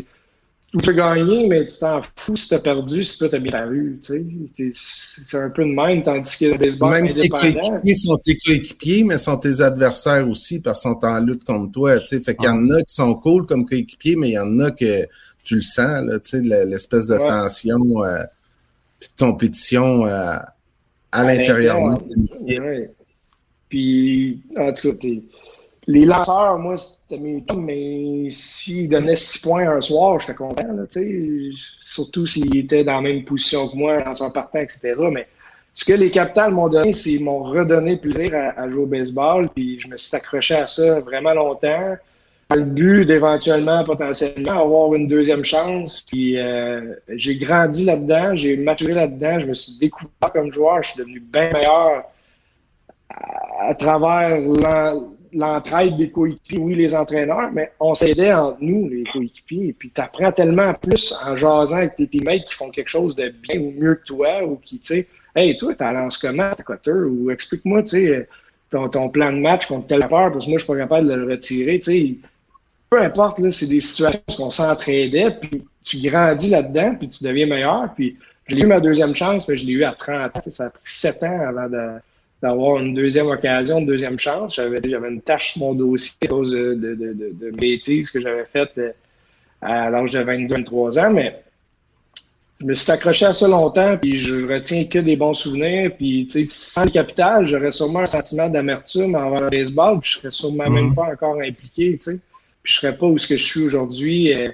[0.82, 3.38] tu as gagné, mais tu t'en fous si tu as perdu, si toi tu as
[3.38, 3.98] bien paru.
[4.02, 9.04] C'est un peu de même, tandis que le baseball Même tes coéquipiers sont tes coéquipiers,
[9.04, 11.98] mais sont tes adversaires aussi parce qu'ils sont en lutte contre toi.
[12.00, 12.20] T'sais.
[12.20, 14.70] Fait qu'il y en a qui sont cool comme coéquipiers, mais il y en a
[14.70, 15.06] que
[15.48, 16.02] tu le sens,
[16.34, 17.26] l'espèce de ouais.
[17.26, 18.22] tension euh,
[19.00, 20.54] puis de compétition euh, à,
[21.12, 21.80] à l'intérieur.
[21.80, 22.90] Ouais.
[23.70, 25.08] Puis, en tout cas,
[25.86, 30.70] les lanceurs, moi, c'était mes tours, mais s'ils donnaient 6 points un soir, j'étais content,
[30.70, 30.84] là,
[31.80, 34.94] surtout s'ils étaient dans la même position que moi, lanceur partant, etc.
[35.10, 35.26] Mais
[35.72, 38.86] ce que les capitales m'ont donné, c'est qu'ils m'ont redonné plaisir à, à, jouer au
[38.86, 41.96] baseball, puis je me suis accroché à ça vraiment longtemps.
[42.56, 46.00] Le but d'éventuellement, potentiellement, avoir une deuxième chance.
[46.02, 50.90] Puis euh, j'ai grandi là-dedans, j'ai maturé là-dedans, je me suis découvert comme joueur, je
[50.92, 52.04] suis devenu bien meilleur
[53.10, 59.04] à, travers l'en- l'entraide des coéquipiers, oui, les entraîneurs, mais on s'aidait entre nous, les
[59.12, 59.68] coéquipiers.
[59.68, 63.14] Et puis tu apprends tellement plus en jasant avec tes teammates qui font quelque chose
[63.14, 66.50] de bien ou mieux que toi, ou qui, tu sais, hey, toi, t'as lance comment,
[66.54, 68.28] ta cutter, ou explique-moi, tu sais,
[68.70, 71.08] ton, ton plan de match contre telle peur, parce que moi, je suis pas capable
[71.08, 72.16] de le retirer, tu sais
[72.90, 77.24] peu importe, là, c'est des situations où on s'entraidait, puis tu grandis là-dedans, puis tu
[77.24, 77.92] deviens meilleur.
[77.94, 78.16] Puis
[78.46, 80.40] je l'ai eu ma deuxième chance, mais je l'ai eu à 30 ans.
[80.46, 81.98] Ça a pris 7 ans avant de-
[82.42, 84.54] d'avoir une deuxième occasion, une deuxième chance.
[84.56, 88.10] J'avais j'avais une tâche sur mon dossier à cause de, de, de, de- de bêtises
[88.10, 88.92] que j'avais faites euh,
[89.60, 91.42] à l'âge de 22-23 ans, mais
[92.60, 95.92] je me suis accroché à ça longtemps, puis je retiens que des bons souvenirs.
[95.96, 100.10] Puis, tu sais, sans le capital, j'aurais sûrement un sentiment d'amertume envers le baseball, puis
[100.12, 102.18] je serais sûrement même pas encore impliqué, tu sais.
[102.68, 104.50] Puis je serais pas où ce que je suis aujourd'hui euh,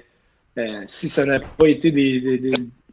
[0.57, 1.91] euh, si ça n'a pas été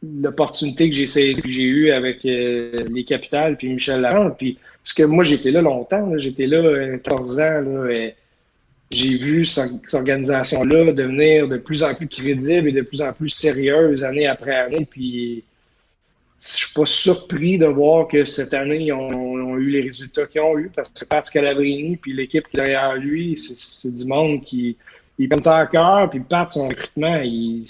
[0.02, 4.36] l'opportunité que j'ai saisie, que j'ai eue avec euh, les capitales puis Michel Larente.
[4.36, 7.60] Puis parce que moi j'étais là longtemps, j'étais là euh, 14 ans.
[7.60, 8.08] Là,
[8.90, 13.12] j'ai vu ce- cette organisation-là devenir de plus en plus crédible et de plus en
[13.12, 14.88] plus sérieuse année après année.
[14.90, 15.44] Puis
[16.40, 20.40] je suis pas surpris de voir que cette année, ils ont, eu les résultats qu'ils
[20.40, 24.76] ont eu parce que Pat Scalabrini puis l'équipe derrière lui, c'est du monde qui
[25.22, 27.64] ils prennent ça à cœur, puis Pat, son recrutement, il-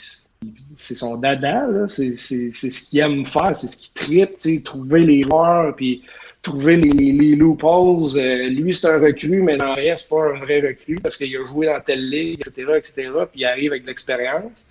[0.76, 1.86] c'est son dada.
[1.88, 6.02] C'est, ce qu'il aime faire, c'est ce qu'il tripe, trouver les joueurs, puis
[6.40, 8.18] trouver les, les loopholes.
[8.18, 11.36] Euh, lui, c'est un recrue, mais dans rien, c'est pas un vrai recrue parce qu'il
[11.36, 14.66] a joué dans telle ligue, etc., etc., puis il arrive avec de l'expérience.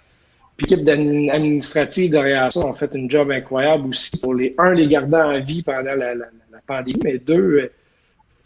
[0.58, 4.88] Puis l'équipe administrative derrière ça ont fait une job incroyable aussi pour les, un, les
[4.88, 6.14] garder en vie pendant la,
[6.68, 7.72] pandémie, mais deux, euh,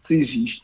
[0.09, 0.61] ils,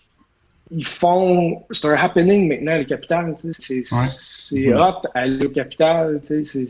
[0.71, 1.61] ils font.
[1.71, 3.35] C'est un happening maintenant, le capital.
[3.39, 3.83] tu sais.
[3.85, 4.73] C'est Ouais.
[4.73, 6.21] hot aller au capital.
[6.25, 6.65] tu sais.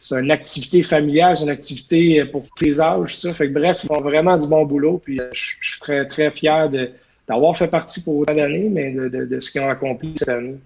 [0.00, 3.16] C'est une activité familiale, c'est une activité pour tous les âges.
[3.18, 3.32] Ça.
[3.34, 5.00] Fait que, bref, ils font vraiment du bon boulot.
[5.04, 6.68] Puis euh, je je suis très, très fier
[7.28, 10.28] d'avoir fait partie pour autant d'années, mais de, de- de ce qu'ils ont accompli cette
[10.28, 10.56] année.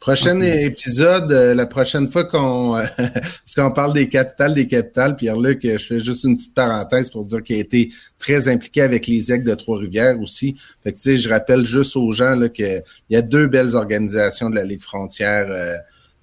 [0.00, 5.16] Prochain épisode, euh, la prochaine fois qu'on euh, parce qu'on parle des capitales, des capitales,
[5.16, 8.82] Pierre-Luc, euh, je fais juste une petite parenthèse pour dire qu'il a été très impliqué
[8.82, 10.56] avec les aigles de Trois-Rivières aussi.
[10.84, 13.74] Fait que tu sais, je rappelle juste aux gens là qu'il y a deux belles
[13.74, 15.74] organisations de la Ligue frontière euh,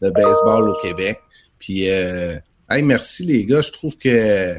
[0.01, 1.17] de baseball au Québec.
[1.59, 2.38] Puis euh,
[2.69, 4.55] hey, merci les gars, je trouve que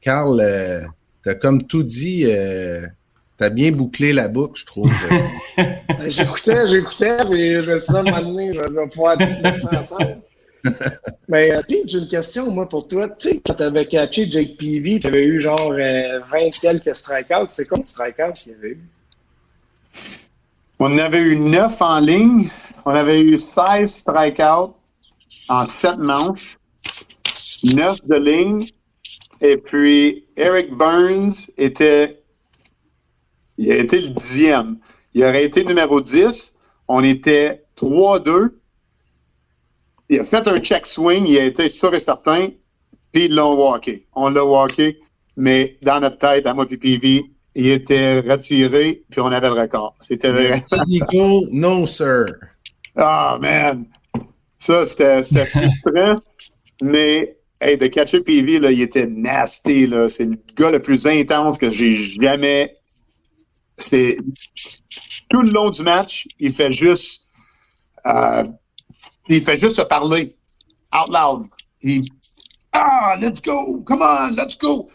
[0.00, 0.82] Carl, euh,
[1.22, 2.82] t'as comme tout dit, euh,
[3.38, 4.90] t'as bien bouclé la boucle, je trouve.
[5.56, 5.70] Ben,
[6.08, 10.18] J'écoutais, j'écoutais, puis je un moment donné, je vais pouvoir mettre ça ensemble.
[11.28, 13.08] Mais euh, puis j'ai une question, moi, pour toi.
[13.08, 16.94] Tu sais, quand tu avais catché Jake Peavy, tu avais eu genre euh, 20 quelques
[16.94, 17.46] strikeouts.
[17.48, 18.80] C'est combien de strikeouts qu'il y avait eu?
[20.80, 22.50] On en avait eu 9 en ligne.
[22.84, 24.74] On avait eu 16 strikeouts
[25.48, 26.58] en 7 manches.
[27.64, 28.66] 9 de ligne.
[29.40, 32.17] Et puis, Eric Burns était.
[33.58, 34.78] Il a été le dixième.
[35.14, 36.56] Il aurait été numéro 10.
[36.86, 38.50] On était 3-2.
[40.08, 41.26] Il a fait un check swing.
[41.26, 42.48] Il a été sûr et certain.
[43.12, 44.06] Puis ils l'ont walké.
[44.14, 45.00] On l'a walké.
[45.36, 49.02] Mais dans notre tête, à moi et PV, il était retiré.
[49.10, 49.94] Puis on avait le record.
[50.00, 50.64] C'était vrai.
[50.86, 52.26] Nico, no sir.
[52.96, 53.86] Ah, man!
[54.58, 56.20] Ça, c'était frustrant.
[56.82, 60.08] Mais, hey, de catcher PV, là, il était nasty, là.
[60.08, 62.77] C'est le gars le plus intense que j'ai jamais.
[63.78, 64.18] C'est.
[65.30, 67.22] Tout le long du match, il fait juste.
[68.06, 68.44] euh,
[69.28, 70.36] il fait juste se parler.
[70.94, 71.46] Out loud.
[71.82, 72.08] Il.
[72.72, 73.82] Ah, let's go!
[73.86, 74.88] Come on, let's go!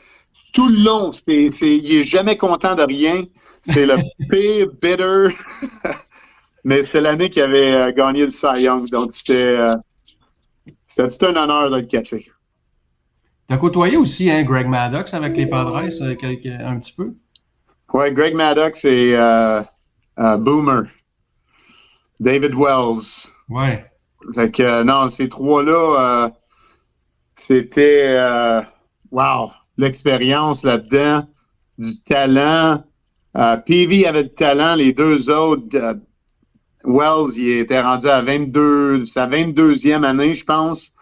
[0.54, 3.26] Tout le long, c'est, c'est, il est jamais content de rien.
[3.62, 3.98] C'est le
[4.30, 5.36] pire bitter.
[6.64, 9.76] Mais c'est l'année qu'il avait euh, gagné le Cy Young, donc c'était, euh,
[10.88, 12.32] c'était tout un honneur de le catcher.
[13.48, 15.90] T'as côtoyé aussi hein, Greg Maddox avec les Padres un
[16.80, 17.16] petit peu?
[17.94, 19.62] Ouais, Greg Maddox et euh,
[20.20, 20.86] euh, Boomer.
[22.20, 23.32] David Wells.
[23.50, 23.86] Ouais.
[24.34, 26.32] Fait que, euh, non, ces trois-là,
[27.36, 28.18] c'était,
[29.12, 31.28] wow, l'expérience là-dedans,
[31.78, 32.84] du talent.
[33.66, 35.98] Peavy avait du talent, les deux autres,
[36.86, 40.94] Wells, il était rendu à 22, sa 22e année, je pense.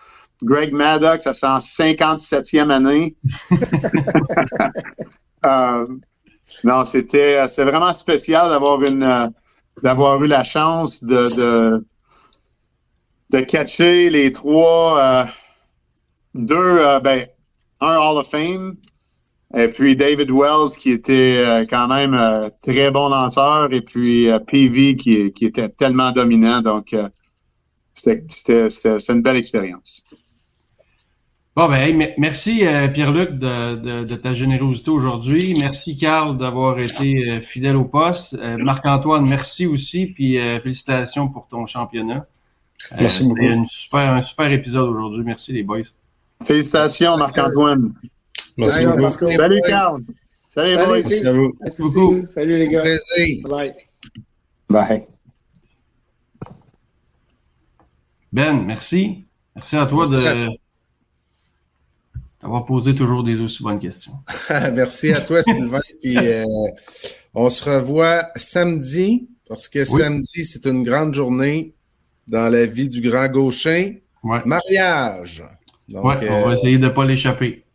[0.44, 3.16] Greg Maddox à sa 57e année.
[5.44, 5.88] Euh,
[6.64, 9.28] non, c'était c'est vraiment spécial d'avoir une euh,
[9.82, 11.86] d'avoir eu la chance de, de,
[13.30, 15.26] de catcher les trois euh,
[16.36, 17.28] deux euh, ben
[17.80, 18.76] un Hall of Fame
[19.55, 24.30] et puis David Wells qui était euh, quand même euh, très bon lanceur et puis
[24.30, 27.09] euh, PV qui, qui était tellement dominant donc euh,
[27.93, 28.68] c'était
[29.09, 30.03] une belle expérience.
[31.54, 35.54] Bon, ben, hey, me- merci euh, Pierre-Luc de, de- de ta générosité aujourd'hui.
[35.60, 38.36] Merci Carl d'avoir été euh, fidèle au poste.
[38.36, 42.26] Euh, Marc-Antoine, merci aussi, puis euh, félicitations pour ton championnat.
[42.93, 43.41] Euh, Merci beaucoup.
[43.41, 45.24] une super, un super épisode aujourd'hui.
[45.26, 45.82] Merci les boys.
[46.45, 47.93] Félicitations, Marc-Antoine.
[48.58, 49.32] Merci beaucoup.
[49.34, 49.99] Salut, Carl.
[50.47, 50.86] Salut, Salut.
[50.88, 51.02] boys.
[51.02, 51.54] Merci à vous.
[51.60, 52.28] Merci beaucoup.
[52.28, 52.82] Salut les gars.
[52.82, 53.47] Plaisir.
[53.49, 53.74] Bye.
[54.70, 55.04] Bye.
[58.32, 59.26] Ben, merci.
[59.54, 60.61] Merci à toi Merci de
[62.42, 64.14] d'avoir posé toujours des aussi bonnes questions.
[64.74, 65.80] Merci à toi, Sylvain.
[66.02, 66.44] Puis, euh,
[67.34, 70.02] on se revoit samedi, parce que Oui.
[70.02, 71.74] samedi, c'est une grande journée
[72.28, 73.94] dans la vie du grand gauchin.
[74.24, 74.42] Ouais.
[74.46, 75.44] Mariage.
[75.88, 77.66] Donc, ouais, on va euh, essayer de ne pas l'échapper.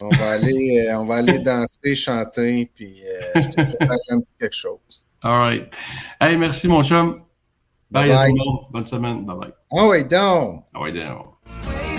[0.00, 2.96] on va aller, euh, on va aller danser, chanter, puis
[3.34, 5.06] je te prépare un petit quelque chose.
[5.22, 5.72] All right.
[6.20, 7.22] Hey, merci mon chum.
[7.90, 8.32] Bye, Bye bye.
[8.72, 9.24] Bonne semaine.
[9.24, 9.52] Bye bye.
[9.76, 10.64] Ah oui, donc!
[10.74, 10.80] Ah.
[10.82, 11.91] Wait on, on sort